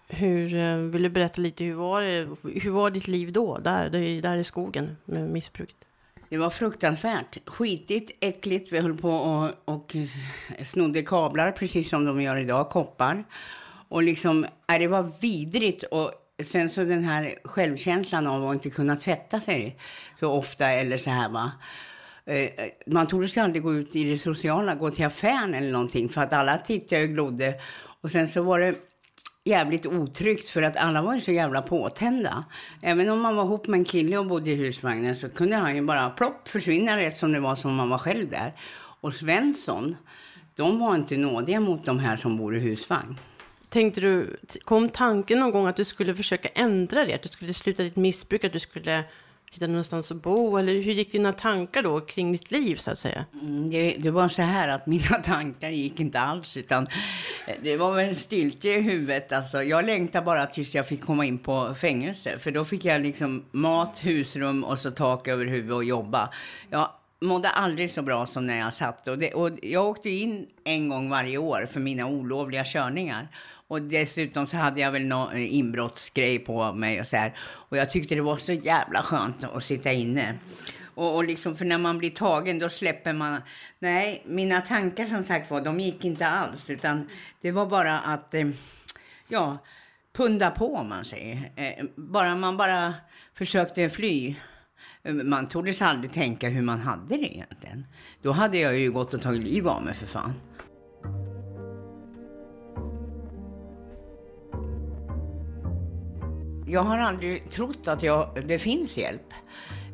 Hur, 0.07 0.55
eh, 0.55 0.75
vill 0.75 1.03
du 1.03 1.09
berätta 1.09 1.41
lite, 1.41 1.63
hur 1.63 1.73
var, 1.73 2.01
det, 2.01 2.27
hur 2.59 2.71
var 2.71 2.89
ditt 2.89 3.07
liv 3.07 3.31
då, 3.33 3.57
där, 3.57 3.89
där 4.21 4.37
i 4.37 4.43
skogen 4.43 4.97
med 5.05 5.29
missbruket? 5.29 5.88
Det 6.29 6.37
var 6.37 6.49
fruktansvärt. 6.49 7.37
Skitigt, 7.45 8.11
äckligt. 8.19 8.73
Vi 8.73 8.79
höll 8.79 8.97
på 8.97 9.11
och, 9.11 9.51
och 9.65 9.95
snodde 10.65 11.01
kablar, 11.01 11.51
precis 11.51 11.89
som 11.89 12.05
de 12.05 12.21
gör 12.21 12.37
idag, 12.37 12.69
koppar. 12.69 13.23
Och 13.89 14.03
liksom, 14.03 14.45
äh, 14.67 14.79
det 14.79 14.87
var 14.87 15.21
vidrigt. 15.21 15.83
Och 15.83 16.11
sen 16.43 16.69
så 16.69 16.83
den 16.83 17.03
här 17.03 17.39
självkänslan 17.43 18.27
av 18.27 18.47
att 18.47 18.53
inte 18.53 18.69
kunna 18.69 18.95
tvätta 18.95 19.39
sig 19.39 19.77
så 20.19 20.31
ofta 20.31 20.69
eller 20.69 20.97
så 20.97 21.09
här 21.09 21.29
va. 21.29 21.51
Eh, 22.25 22.49
Man 22.87 23.07
trodde 23.07 23.27
sig 23.27 23.43
aldrig 23.43 23.63
gå 23.63 23.73
ut 23.75 23.95
i 23.95 24.03
det 24.03 24.17
sociala, 24.17 24.75
gå 24.75 24.91
till 24.91 25.05
affären 25.05 25.53
eller 25.53 25.71
någonting 25.71 26.09
för 26.09 26.21
att 26.21 26.33
alla 26.33 26.57
tittade 26.57 27.03
och 27.03 27.09
glodde. 27.09 27.53
Och 28.01 28.11
sen 28.11 28.27
så 28.27 28.41
var 28.41 28.59
det 28.59 28.75
jävligt 29.43 29.85
otryggt 29.85 30.49
för 30.49 30.61
att 30.61 30.77
alla 30.77 31.01
var 31.01 31.13
ju 31.13 31.19
så 31.19 31.31
jävla 31.31 31.61
påtända. 31.61 32.43
Även 32.81 33.09
om 33.09 33.21
man 33.21 33.35
var 33.35 33.43
ihop 33.43 33.67
med 33.67 33.77
en 33.77 33.85
kille 33.85 34.17
och 34.17 34.25
bodde 34.25 34.51
i 34.51 34.55
husvagnen 34.55 35.15
så 35.15 35.29
kunde 35.29 35.55
han 35.55 35.75
ju 35.75 35.81
bara 35.81 36.09
plopp 36.09 36.47
försvinna 36.47 36.97
rätt 36.97 37.17
som 37.17 37.31
det 37.31 37.39
var 37.39 37.55
som 37.55 37.75
man 37.75 37.89
var 37.89 37.97
själv 37.97 38.29
där. 38.29 38.53
Och 39.01 39.13
Svensson, 39.13 39.95
de 40.55 40.79
var 40.79 40.95
inte 40.95 41.17
nådiga 41.17 41.59
mot 41.59 41.85
de 41.85 41.99
här 41.99 42.17
som 42.17 42.37
bor 42.37 42.55
i 42.55 42.59
husvagn. 42.59 43.17
Tänkte 43.69 44.01
du, 44.01 44.37
kom 44.63 44.89
tanken 44.89 45.39
någon 45.39 45.51
gång 45.51 45.67
att 45.67 45.75
du 45.75 45.85
skulle 45.85 46.15
försöka 46.15 46.47
ändra 46.47 47.05
det? 47.05 47.13
Att 47.13 47.23
du 47.23 47.29
skulle 47.29 47.53
sluta 47.53 47.83
ditt 47.83 47.95
missbruk, 47.95 48.43
att 48.43 48.53
du 48.53 48.59
skulle 48.59 49.03
hittade 49.51 49.71
någonstans 49.71 50.11
att 50.11 50.21
bo? 50.21 50.57
Eller 50.57 50.73
hur 50.73 50.91
gick 50.93 51.11
dina 51.11 51.33
tankar 51.33 51.83
då 51.83 52.01
kring 52.01 52.31
ditt 52.31 52.51
liv 52.51 52.75
så 52.75 52.91
att 52.91 52.99
säga? 52.99 53.25
Mm, 53.41 53.69
Det, 53.69 53.95
det 53.99 54.11
var 54.11 54.27
så 54.27 54.41
här 54.41 54.67
att 54.67 54.87
mina 54.87 55.15
tankar 55.23 55.69
gick 55.69 55.99
inte 55.99 56.19
alls 56.19 56.57
utan 56.57 56.87
eh, 57.47 57.55
det 57.63 57.77
var 57.77 57.93
väl 57.93 58.09
en 58.09 58.15
stiltje 58.15 58.77
i 58.77 58.81
huvudet. 58.81 59.31
Alltså, 59.31 59.63
jag 59.63 59.85
längtade 59.85 60.25
bara 60.25 60.45
tills 60.47 60.75
jag 60.75 60.87
fick 60.87 61.01
komma 61.01 61.25
in 61.25 61.37
på 61.37 61.75
fängelse 61.75 62.37
för 62.37 62.51
då 62.51 62.65
fick 62.65 62.85
jag 62.85 63.01
liksom 63.01 63.45
mat, 63.51 63.99
husrum 64.05 64.63
och 64.63 64.79
så 64.79 64.91
tak 64.91 65.27
över 65.27 65.45
huvudet 65.45 65.75
och 65.75 65.83
jobba. 65.83 66.29
Jag 66.69 66.89
mådde 67.21 67.49
aldrig 67.49 67.91
så 67.91 68.01
bra 68.01 68.25
som 68.25 68.47
när 68.47 68.59
jag 68.59 68.73
satt 68.73 69.07
och, 69.07 69.17
det, 69.17 69.33
och 69.33 69.51
jag 69.61 69.85
åkte 69.85 70.09
in 70.09 70.47
en 70.63 70.89
gång 70.89 71.09
varje 71.09 71.37
år 71.37 71.67
för 71.71 71.79
mina 71.79 72.07
olovliga 72.07 72.63
körningar. 72.65 73.27
Och 73.69 73.81
dessutom 73.81 74.47
så 74.47 74.57
hade 74.57 74.81
jag 74.81 74.91
väl 74.91 75.05
någon 75.05 75.33
eh, 75.33 75.55
inbrottsgrej 75.55 76.39
på 76.39 76.73
mig 76.73 76.99
och 76.99 77.07
så 77.07 77.17
här. 77.17 77.33
Och 77.39 77.77
jag 77.77 77.89
tyckte 77.89 78.15
det 78.15 78.21
var 78.21 78.35
så 78.35 78.53
jävla 78.53 79.03
skönt 79.03 79.43
att 79.43 79.63
sitta 79.63 79.91
inne. 79.91 80.35
Och, 80.83 81.15
och 81.15 81.23
liksom, 81.23 81.55
för 81.55 81.65
när 81.65 81.77
man 81.77 81.97
blir 81.97 82.09
tagen 82.09 82.59
då 82.59 82.69
släpper 82.69 83.13
man... 83.13 83.41
Nej, 83.79 84.23
mina 84.25 84.61
tankar 84.61 85.05
som 85.05 85.23
sagt 85.23 85.51
var, 85.51 85.61
de 85.61 85.79
gick 85.79 86.05
inte 86.05 86.27
alls. 86.27 86.69
Utan 86.69 87.09
det 87.41 87.51
var 87.51 87.65
bara 87.65 87.99
att, 87.99 88.33
eh, 88.33 88.47
ja, 89.27 89.57
punda 90.13 90.51
på 90.51 90.75
om 90.75 90.89
man 90.89 91.05
säger. 91.05 91.51
Eh, 91.55 91.85
bara 91.95 92.35
man 92.35 92.57
bara 92.57 92.93
försökte 93.33 93.89
fly. 93.89 94.35
Eh, 95.03 95.13
man 95.13 95.47
trodde 95.47 95.73
sig 95.73 95.87
aldrig 95.87 96.13
tänka 96.13 96.49
hur 96.49 96.61
man 96.61 96.79
hade 96.79 97.17
det 97.17 97.35
egentligen. 97.35 97.85
Då 98.21 98.31
hade 98.31 98.57
jag 98.57 98.79
ju 98.79 98.91
gått 98.91 99.13
och 99.13 99.21
tagit 99.21 99.41
liv 99.41 99.67
av 99.67 99.83
mig 99.83 99.93
för 99.93 100.07
fan. 100.07 100.33
Jag 106.71 106.83
har 106.83 106.97
aldrig 106.97 107.51
trott 107.51 107.87
att 107.87 108.03
jag, 108.03 108.43
det 108.45 108.59
finns 108.59 108.97
hjälp. 108.97 109.33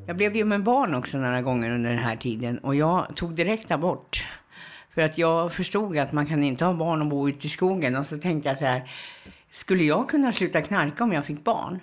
Jag 0.08 0.18
blev 0.18 0.36
ju 0.36 0.46
med 0.46 0.64
barn 0.64 0.96
också 0.96 1.18
några 1.18 1.42
gånger 1.42 1.72
under 1.72 1.90
den 1.90 2.00
här 2.00 2.16
tiden 2.16 2.58
och 2.58 2.76
jag 2.76 3.16
tog 3.16 3.36
direkt 3.36 3.72
abort. 3.72 4.28
För 4.94 5.02
att 5.02 5.18
jag 5.18 5.54
förstod 5.54 5.98
att 5.98 6.12
man 6.12 6.26
kan 6.26 6.44
inte 6.44 6.66
ha 6.66 6.74
barn 6.74 7.02
och 7.02 7.08
bo 7.08 7.30
ute 7.30 7.48
i 7.48 7.50
skogen. 7.50 7.96
Och 7.96 8.06
så 8.06 8.18
tänkte 8.18 8.50
jag 8.50 8.58
så 8.58 8.66
här, 8.66 8.92
skulle 9.52 9.84
jag 9.84 10.10
kunna 10.10 10.32
sluta 10.32 10.62
knarka 10.62 11.04
om 11.04 11.14
jag 11.14 11.26
fick 11.26 11.44
barn? 11.44 11.80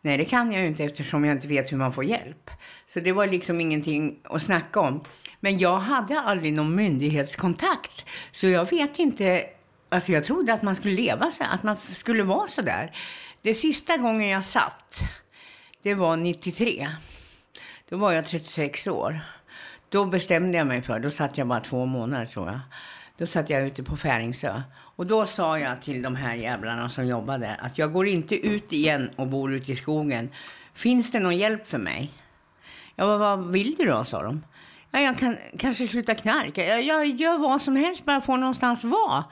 Nej, 0.00 0.18
det 0.18 0.24
kan 0.24 0.52
jag 0.52 0.62
ju 0.62 0.68
inte 0.68 0.84
eftersom 0.84 1.24
jag 1.24 1.36
inte 1.36 1.48
vet 1.48 1.72
hur 1.72 1.76
man 1.76 1.92
får 1.92 2.04
hjälp. 2.04 2.50
Så 2.86 3.00
det 3.00 3.12
var 3.12 3.26
liksom 3.26 3.60
ingenting 3.60 4.18
att 4.24 4.42
snacka 4.42 4.80
om. 4.80 5.04
Men 5.40 5.58
jag 5.58 5.78
hade 5.78 6.20
aldrig 6.20 6.52
någon 6.52 6.74
myndighetskontakt. 6.74 8.04
Så 8.32 8.46
jag 8.46 8.70
vet 8.70 8.98
inte, 8.98 9.44
alltså 9.88 10.12
jag 10.12 10.24
trodde 10.24 10.54
att 10.54 10.62
man 10.62 10.76
skulle 10.76 10.94
leva 10.94 11.30
så, 11.30 11.44
att 11.50 11.62
man 11.62 11.76
skulle 11.76 12.22
vara 12.22 12.46
så 12.46 12.62
där. 12.62 12.92
Det 13.42 13.54
sista 13.54 13.96
gången 13.96 14.28
jag 14.28 14.44
satt, 14.44 15.00
det 15.82 15.94
var 15.94 16.16
93. 16.16 16.88
Då 17.88 17.96
var 17.96 18.12
jag 18.12 18.26
36 18.26 18.86
år. 18.86 19.20
Då 19.88 20.04
bestämde 20.04 20.58
jag 20.58 20.66
mig 20.66 20.82
för, 20.82 20.98
då 20.98 21.10
satt 21.10 21.38
jag 21.38 21.46
bara 21.46 21.60
två 21.60 21.86
månader 21.86 22.26
tror 22.26 22.46
jag. 22.46 22.60
Då 23.16 23.26
satt 23.26 23.50
jag 23.50 23.66
ute 23.66 23.82
på 23.82 23.96
Färingsö. 23.96 24.62
Och 24.96 25.06
då 25.06 25.26
sa 25.26 25.58
jag 25.58 25.82
till 25.82 26.02
de 26.02 26.16
här 26.16 26.34
jävlarna 26.34 26.88
som 26.88 27.06
jobbade 27.06 27.54
att 27.54 27.78
jag 27.78 27.92
går 27.92 28.08
inte 28.08 28.34
ut 28.34 28.72
igen 28.72 29.10
och 29.16 29.26
bor 29.26 29.54
ute 29.54 29.72
i 29.72 29.76
skogen. 29.76 30.30
Finns 30.74 31.12
det 31.12 31.20
någon 31.20 31.36
hjälp 31.36 31.68
för 31.68 31.78
mig? 31.78 32.12
Ja, 32.96 33.06
vad, 33.06 33.18
vad 33.18 33.52
vill 33.52 33.74
du 33.78 33.84
då, 33.84 34.04
sa 34.04 34.22
de. 34.22 34.44
Ja, 34.90 35.00
jag 35.00 35.18
kan 35.18 35.36
kanske 35.58 35.88
sluta 35.88 36.14
knarka. 36.14 36.64
Jag, 36.64 36.82
jag 36.82 37.06
gör 37.06 37.38
vad 37.38 37.62
som 37.62 37.76
helst, 37.76 38.04
bara 38.04 38.20
få 38.20 38.36
någonstans 38.36 38.84
vara. 38.84 39.24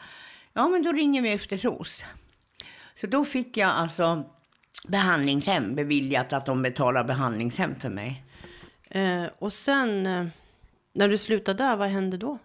Ja, 0.53 0.69
men 0.69 0.83
då 0.83 0.92
ringer 0.92 1.23
vi 1.23 1.33
efter 1.33 1.59
ROS. 1.59 2.05
Så 3.00 3.06
då 3.06 3.24
fick 3.24 3.56
jag 3.56 3.70
alltså 3.70 4.24
behandlingshem 4.88 5.74
beviljat 5.74 6.32
att 6.32 6.46
de 6.46 6.62
betalar 6.62 7.04
behandlingshem 7.04 7.74
för 7.74 7.88
mig. 7.88 8.24
Eh, 8.90 9.24
och 9.38 9.52
sen, 9.52 10.06
eh, 10.06 10.26
när 10.92 11.09
du 11.09 11.18
slutade 11.18 11.64
där, 11.64 11.76
vad 11.76 11.88
hände 11.88 12.16
då? 12.16 12.38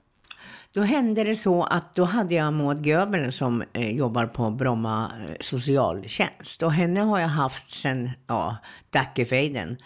Då 0.74 0.82
hände 0.82 1.24
det 1.24 1.36
så 1.36 1.64
att 1.64 1.96
då 1.96 2.04
hade 2.04 2.36
jag 2.36 2.54
Maud 2.54 2.86
Göbel 2.86 3.32
som 3.32 3.64
eh, 3.74 3.96
jobbar 3.96 4.26
på 4.26 4.50
Bromma 4.50 5.12
eh, 5.28 5.36
socialtjänst. 5.40 6.64
Och 6.64 6.74
henne 6.74 7.00
har 7.00 7.20
jag 7.20 7.28
haft 7.28 7.72
sedan 7.72 8.10
ja, 8.28 8.58
Dackefejden. 8.90 9.78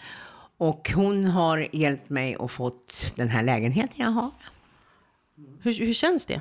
Och 0.58 0.90
hon 0.94 1.24
har 1.24 1.68
hjälpt 1.72 2.10
mig 2.10 2.36
och 2.36 2.50
fått 2.50 3.12
den 3.16 3.28
här 3.28 3.42
lägenheten 3.42 3.96
jag 3.96 4.10
har. 4.10 4.30
Hur, 5.62 5.72
hur 5.72 5.94
känns 5.94 6.26
det? 6.26 6.40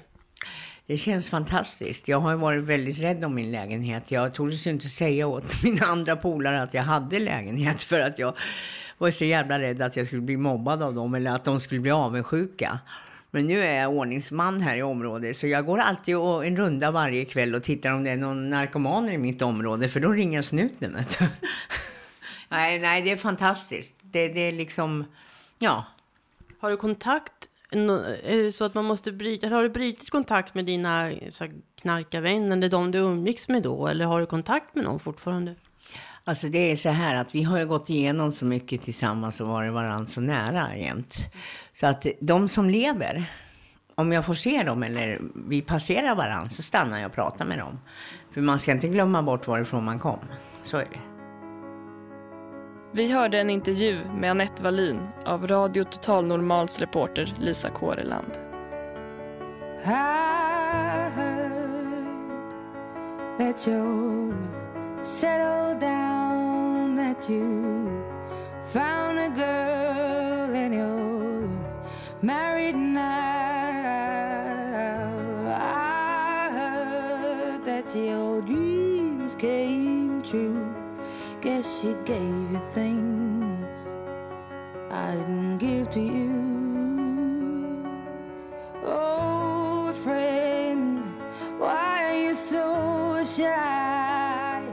Det 0.88 0.98
känns 0.98 1.30
fantastiskt. 1.30 2.08
Jag 2.08 2.20
har 2.20 2.36
varit 2.36 2.64
väldigt 2.64 3.00
rädd 3.00 3.26
om 3.26 3.36
min 3.36 3.52
lägenhet. 3.52 4.12
Jag 4.12 4.34
tordes 4.34 4.68
inte 4.68 4.90
säga 4.90 5.28
åt 5.28 5.44
mina 5.64 5.86
andra 5.86 6.16
polare 6.16 6.62
att 6.62 6.74
jag 6.74 6.84
hade 6.84 7.20
lägenhet 7.20 7.84
för 7.84 8.00
att 8.00 8.20
jag 8.20 8.36
var 8.98 9.12
så 9.12 9.26
jävla 9.26 9.60
rädd 9.60 9.82
att 9.82 9.96
jag 9.96 10.08
skulle 10.08 10.22
bli 10.22 10.38
mobbad 10.38 10.84
av 10.84 10.94
dem 10.94 11.16
eller 11.16 11.32
att 11.32 11.46
de 11.46 11.60
skulle 11.60 11.82
bli 11.82 11.92
avundsjuka. 11.92 12.80
Men 13.32 13.48
nu 13.48 13.66
är 13.66 13.82
jag 13.82 13.94
ordningsman 13.94 14.62
här 14.62 14.78
i 14.78 14.84
området 14.84 15.38
så 15.38 15.48
jag 15.48 15.66
går 15.66 15.78
alltid 15.78 16.18
och 16.18 16.46
en 16.46 16.58
runda 16.58 16.92
varje 16.92 17.26
kväll 17.26 17.56
och 17.56 17.64
tittar 17.64 17.92
om 17.92 18.04
det 18.04 18.12
är 18.12 18.18
någon 18.18 18.50
narkomaner 18.50 19.14
i 19.14 19.18
mitt 19.18 19.42
område 19.42 19.88
för 19.88 20.00
då 20.00 20.12
ringer 20.12 20.42
snuten. 20.42 20.94
vet 20.94 21.20
du. 21.20 21.28
nej, 22.50 22.80
nej, 22.80 23.02
det 23.02 23.12
är 23.12 23.18
fantastiskt. 23.18 23.96
Det, 24.02 24.28
det 24.28 24.40
är 24.40 24.52
liksom, 24.52 25.06
ja. 25.60 25.86
Har 26.60 26.70
du 26.70 26.78
kontakt? 26.78 27.50
Är 27.72 28.38
det 28.38 28.52
så 28.52 28.66
att 28.66 28.74
man 28.74 28.86
måste 28.86 29.12
bryta? 29.12 29.50
Har 29.50 29.64
du 29.64 29.70
brutit 29.70 30.10
kontakt 30.10 30.56
med 30.56 30.66
dina 30.66 31.12
så 31.30 31.48
knarkarvänner 31.82 32.58
eller 32.58 32.70
de 32.70 32.92
du 32.92 32.98
umgicks 32.98 33.48
med 33.48 33.64
då? 33.64 33.88
Eller 33.88 34.06
har 34.06 34.20
du 34.20 34.26
kontakt 34.26 34.76
med 34.76 34.84
någon 34.84 35.00
fortfarande? 35.00 35.56
Alltså 36.24 36.48
det 36.48 36.72
är 36.72 36.76
så 36.76 36.90
här 36.90 37.16
att 37.16 37.36
vi 37.36 37.44
har 37.44 37.60
ju 37.60 37.66
gått 37.66 37.90
igenom 37.90 38.34
så 38.34 38.46
mycket 38.46 38.82
tillsammans 38.82 39.42
och 39.42 39.48
varit 39.48 39.74
varandra 39.74 40.08
så 40.08 40.22
nära 40.22 40.78
jämt. 40.78 41.18
Så 41.74 41.88
att 41.88 42.06
de 42.22 42.50
som 42.50 42.70
lever, 42.70 43.32
om 43.96 44.12
jag 44.12 44.26
får 44.26 44.34
se 44.34 44.64
dem 44.64 44.84
eller 44.84 45.22
vi 45.48 45.62
passerar 45.62 46.16
varandra 46.16 46.50
så 46.50 46.64
stannar 46.64 47.00
jag 47.00 47.08
och 47.08 47.16
pratar 47.16 47.46
med 47.46 47.60
dem. 47.60 47.80
För 48.34 48.42
man 48.42 48.60
ska 48.60 48.72
inte 48.72 48.88
glömma 48.88 49.24
bort 49.24 49.48
varifrån 49.48 49.84
man 49.84 50.00
kom. 50.00 50.20
Så 50.64 50.78
är 50.78 50.86
det. 50.92 51.15
Vi 52.96 53.12
hörde 53.12 53.40
en 53.40 53.50
intervju 53.50 54.04
med 54.14 54.32
Anette 54.32 54.64
Wallin 54.64 55.08
av 55.26 55.48
Radio 55.48 55.84
Total 55.84 56.26
Normals 56.26 56.80
reporter 56.80 57.34
Lisa 57.40 57.70
Kåreland. 57.70 58.32
I 59.84 59.90
heard 61.16 61.58
that 63.38 63.68
you're 63.68 64.34
settled 65.02 65.80
down, 65.82 66.96
that 66.96 67.30
you 67.30 68.04
found 68.74 69.20
a 69.20 69.30
girl 69.30 70.56
and 70.56 70.74
you're 70.76 71.50
married 72.22 72.76
now. 72.76 73.02
I 75.58 76.50
heard 76.52 77.66
that 77.66 77.96
your 77.96 78.42
dreams 78.42 79.36
came 79.36 80.22
true. 80.22 80.75
Guess 81.46 81.82
she 81.82 81.94
gave 82.06 82.52
you 82.52 82.60
things 82.74 83.76
I 84.90 85.12
didn't 85.14 85.60
give 85.60 85.92
to 85.92 86.00
you. 86.00 87.86
Old 88.84 89.96
friend, 89.98 91.06
why 91.60 92.06
are 92.06 92.20
you 92.20 92.34
so 92.34 93.24
shy? 93.24 94.64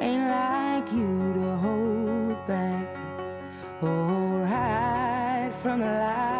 Ain't 0.00 0.26
like 0.26 0.92
you 0.92 1.32
to 1.34 1.56
hold 1.58 2.44
back 2.48 2.88
or 3.80 4.46
hide 4.46 5.54
from 5.62 5.78
the 5.78 5.86
light. 5.86 6.39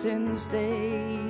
since 0.00 0.46
day 0.46 1.29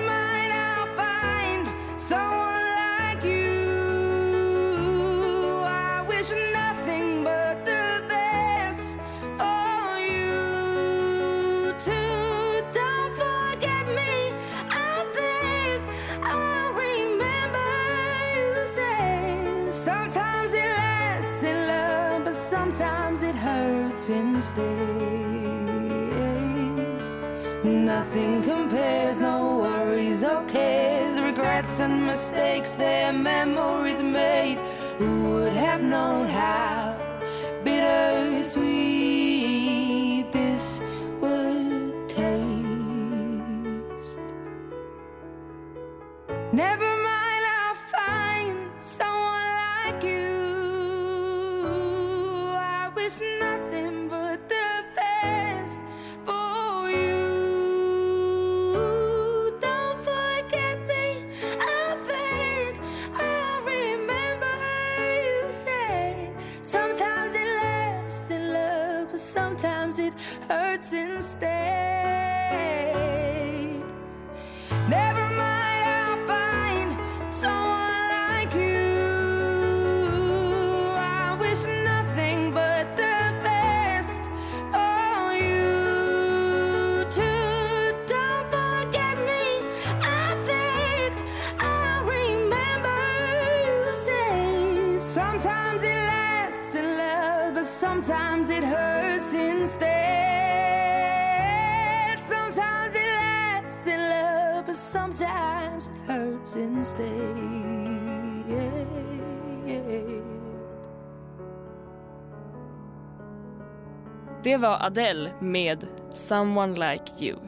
their 32.81 33.13
memories 33.13 34.01
made. 34.01 34.57
Who 34.97 35.11
would 35.29 35.53
have 35.53 35.81
known 35.83 36.27
hurts 70.47 70.93
instead. 70.93 71.70
Det 114.51 114.57
var 114.57 114.85
Adele 114.85 115.33
med 115.41 115.87
Someone 116.13 116.91
Like 116.91 117.25
You. 117.25 117.39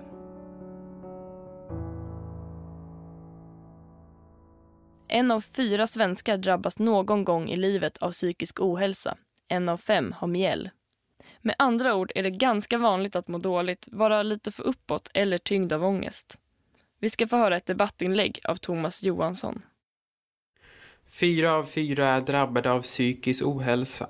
En 5.07 5.31
av 5.31 5.41
fyra 5.41 5.87
svenskar 5.87 6.37
drabbas 6.37 6.79
någon 6.79 7.23
gång 7.23 7.49
i 7.49 7.55
livet 7.55 7.97
av 7.97 8.11
psykisk 8.11 8.61
ohälsa. 8.61 9.17
En 9.47 9.69
av 9.69 9.77
fem 9.77 10.11
har 10.17 10.27
mjäll. 10.27 10.69
Med 11.41 11.55
andra 11.59 11.95
ord 11.95 12.11
är 12.15 12.23
det 12.23 12.31
ganska 12.31 12.77
vanligt 12.77 13.15
att 13.15 13.27
må 13.27 13.37
dåligt, 13.37 13.87
vara 13.91 14.23
lite 14.23 14.51
för 14.51 14.63
uppåt 14.63 15.09
eller 15.13 15.37
tyngd 15.37 15.73
av 15.73 15.83
ångest. 15.83 16.39
Vi 16.99 17.09
ska 17.09 17.27
få 17.27 17.37
höra 17.37 17.57
ett 17.57 17.65
debattinlägg 17.65 18.39
av 18.43 18.55
Thomas 18.55 19.03
Johansson. 19.03 19.61
Fyra 21.07 21.53
av 21.53 21.65
fyra 21.65 22.07
är 22.07 22.21
drabbade 22.21 22.71
av 22.71 22.81
psykisk 22.81 23.45
ohälsa. 23.45 24.09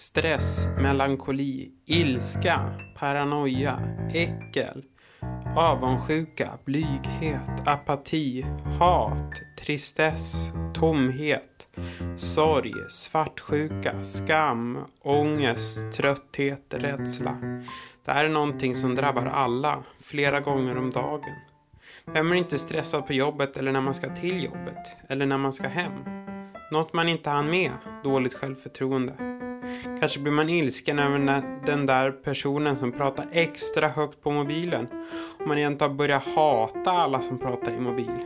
Stress, 0.00 0.68
melankoli, 0.78 1.70
ilska, 1.86 2.74
paranoia, 2.98 3.80
äckel, 4.14 4.84
avundsjuka, 5.56 6.48
blyghet, 6.64 7.66
apati, 7.66 8.46
hat, 8.78 9.32
tristess, 9.58 10.34
tomhet, 10.74 11.68
sorg, 12.16 12.72
svartsjuka, 12.88 14.04
skam, 14.04 14.78
ångest, 15.02 15.92
trötthet, 15.92 16.74
rädsla. 16.74 17.36
Det 18.04 18.12
här 18.12 18.24
är 18.24 18.28
någonting 18.28 18.74
som 18.74 18.94
drabbar 18.94 19.26
alla, 19.26 19.82
flera 20.02 20.40
gånger 20.40 20.78
om 20.78 20.90
dagen. 20.90 21.34
Vem 22.04 22.32
är 22.32 22.36
inte 22.36 22.58
stressad 22.58 23.06
på 23.06 23.12
jobbet 23.12 23.56
eller 23.56 23.72
när 23.72 23.80
man 23.80 23.94
ska 23.94 24.16
till 24.16 24.44
jobbet? 24.44 24.96
Eller 25.08 25.26
när 25.26 25.38
man 25.38 25.52
ska 25.52 25.68
hem? 25.68 25.92
Något 26.72 26.92
man 26.92 27.08
inte 27.08 27.30
hann 27.30 27.50
med, 27.50 27.72
dåligt 28.04 28.34
självförtroende. 28.34 29.29
Kanske 30.00 30.20
blir 30.20 30.32
man 30.32 30.48
ilsken 30.48 30.98
över 30.98 31.42
den 31.66 31.86
där 31.86 32.10
personen 32.10 32.78
som 32.78 32.92
pratar 32.92 33.26
extra 33.32 33.88
högt 33.88 34.22
på 34.22 34.30
mobilen. 34.30 34.86
Och 35.40 35.46
man 35.46 35.58
egentligen 35.58 35.96
börjar 35.96 36.22
hata 36.36 36.90
alla 36.90 37.20
som 37.20 37.38
pratar 37.38 37.72
i 37.72 37.80
mobil. 37.80 38.24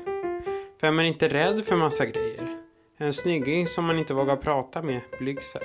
För 0.81 0.87
är 0.87 0.93
man 0.93 1.05
inte 1.05 1.29
rädd 1.29 1.65
för 1.65 1.77
massa 1.77 2.07
grejer? 2.07 2.57
En 2.99 3.13
snygging 3.13 3.69
som 3.69 3.85
man 3.85 3.99
inte 3.99 4.15
vågar 4.15 4.37
prata 4.37 4.83
med, 4.83 5.01
blygsel. 5.19 5.63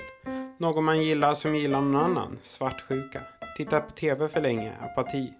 Någon 0.57 0.83
man 0.83 1.01
gillar 1.01 1.33
som 1.33 1.55
gillar 1.55 1.81
någon 1.81 1.95
annan, 1.95 2.37
svartsjuka. 2.41 3.21
Titta 3.57 3.81
på 3.81 3.91
TV 3.91 4.29
för 4.29 4.41
länge, 4.41 4.71
apati. 4.81 5.33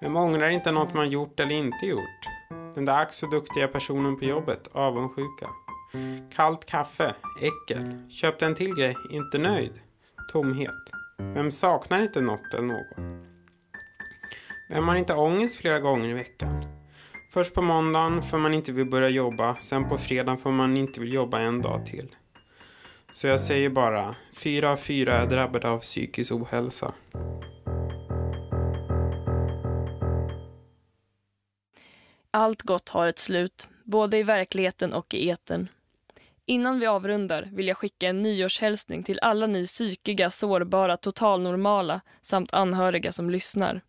Vem 0.00 0.16
ångrar 0.16 0.50
inte 0.50 0.72
något 0.72 0.94
man 0.94 1.10
gjort 1.10 1.40
eller 1.40 1.54
inte 1.54 1.86
gjort? 1.86 2.28
Den 2.74 2.84
där 2.84 2.98
ack 2.98 3.14
så 3.14 3.26
duktiga 3.26 3.68
personen 3.68 4.18
på 4.18 4.24
jobbet, 4.24 4.68
avundsjuka. 4.72 5.48
Kallt 6.34 6.64
kaffe, 6.66 7.14
äckel. 7.42 8.10
Köpte 8.10 8.46
en 8.46 8.54
till 8.54 8.74
grej, 8.74 8.96
inte 9.10 9.38
nöjd. 9.38 9.80
Tomhet. 10.32 10.90
Vem 11.18 11.50
saknar 11.50 12.02
inte 12.02 12.20
något 12.20 12.54
eller 12.54 12.66
någon? 12.66 13.26
Vem 14.68 14.88
har 14.88 14.96
inte 14.96 15.14
ångest 15.14 15.56
flera 15.56 15.80
gånger 15.80 16.08
i 16.08 16.12
veckan? 16.12 16.64
Först 17.32 17.54
på 17.54 17.62
måndagen 17.62 18.22
för 18.22 18.38
man 18.38 18.54
inte 18.54 18.72
vill 18.72 18.90
börja 18.90 19.08
jobba, 19.08 19.56
sen 19.60 19.88
på 19.88 19.98
fredagen 19.98 20.38
för 20.38 20.50
man 20.50 20.76
inte 20.76 21.00
vill 21.00 21.12
jobba 21.12 21.40
en 21.40 21.62
dag 21.62 21.86
till. 21.86 22.16
Så 23.12 23.26
jag 23.26 23.40
säger 23.40 23.70
bara, 23.70 24.14
fyra 24.32 24.70
av 24.70 24.76
fyra 24.76 25.14
är 25.14 25.26
drabbade 25.26 25.68
av 25.68 25.78
psykisk 25.78 26.32
ohälsa. 26.32 26.94
Allt 32.30 32.62
gott 32.62 32.88
har 32.88 33.08
ett 33.08 33.18
slut, 33.18 33.68
både 33.84 34.18
i 34.18 34.22
verkligheten 34.22 34.92
och 34.92 35.14
i 35.14 35.28
eten. 35.28 35.68
Innan 36.48 36.80
vi 36.80 36.86
avrundar 36.86 37.48
vill 37.52 37.68
jag 37.68 37.76
skicka 37.76 38.08
en 38.08 38.22
nyårshälsning 38.22 39.02
till 39.02 39.18
alla 39.22 39.46
ni 39.46 39.66
psykiga, 39.66 40.30
sårbara, 40.30 40.96
totalnormala 40.96 42.00
samt 42.22 42.54
anhöriga 42.54 43.12
som 43.12 43.30
lyssnar. 43.30 43.80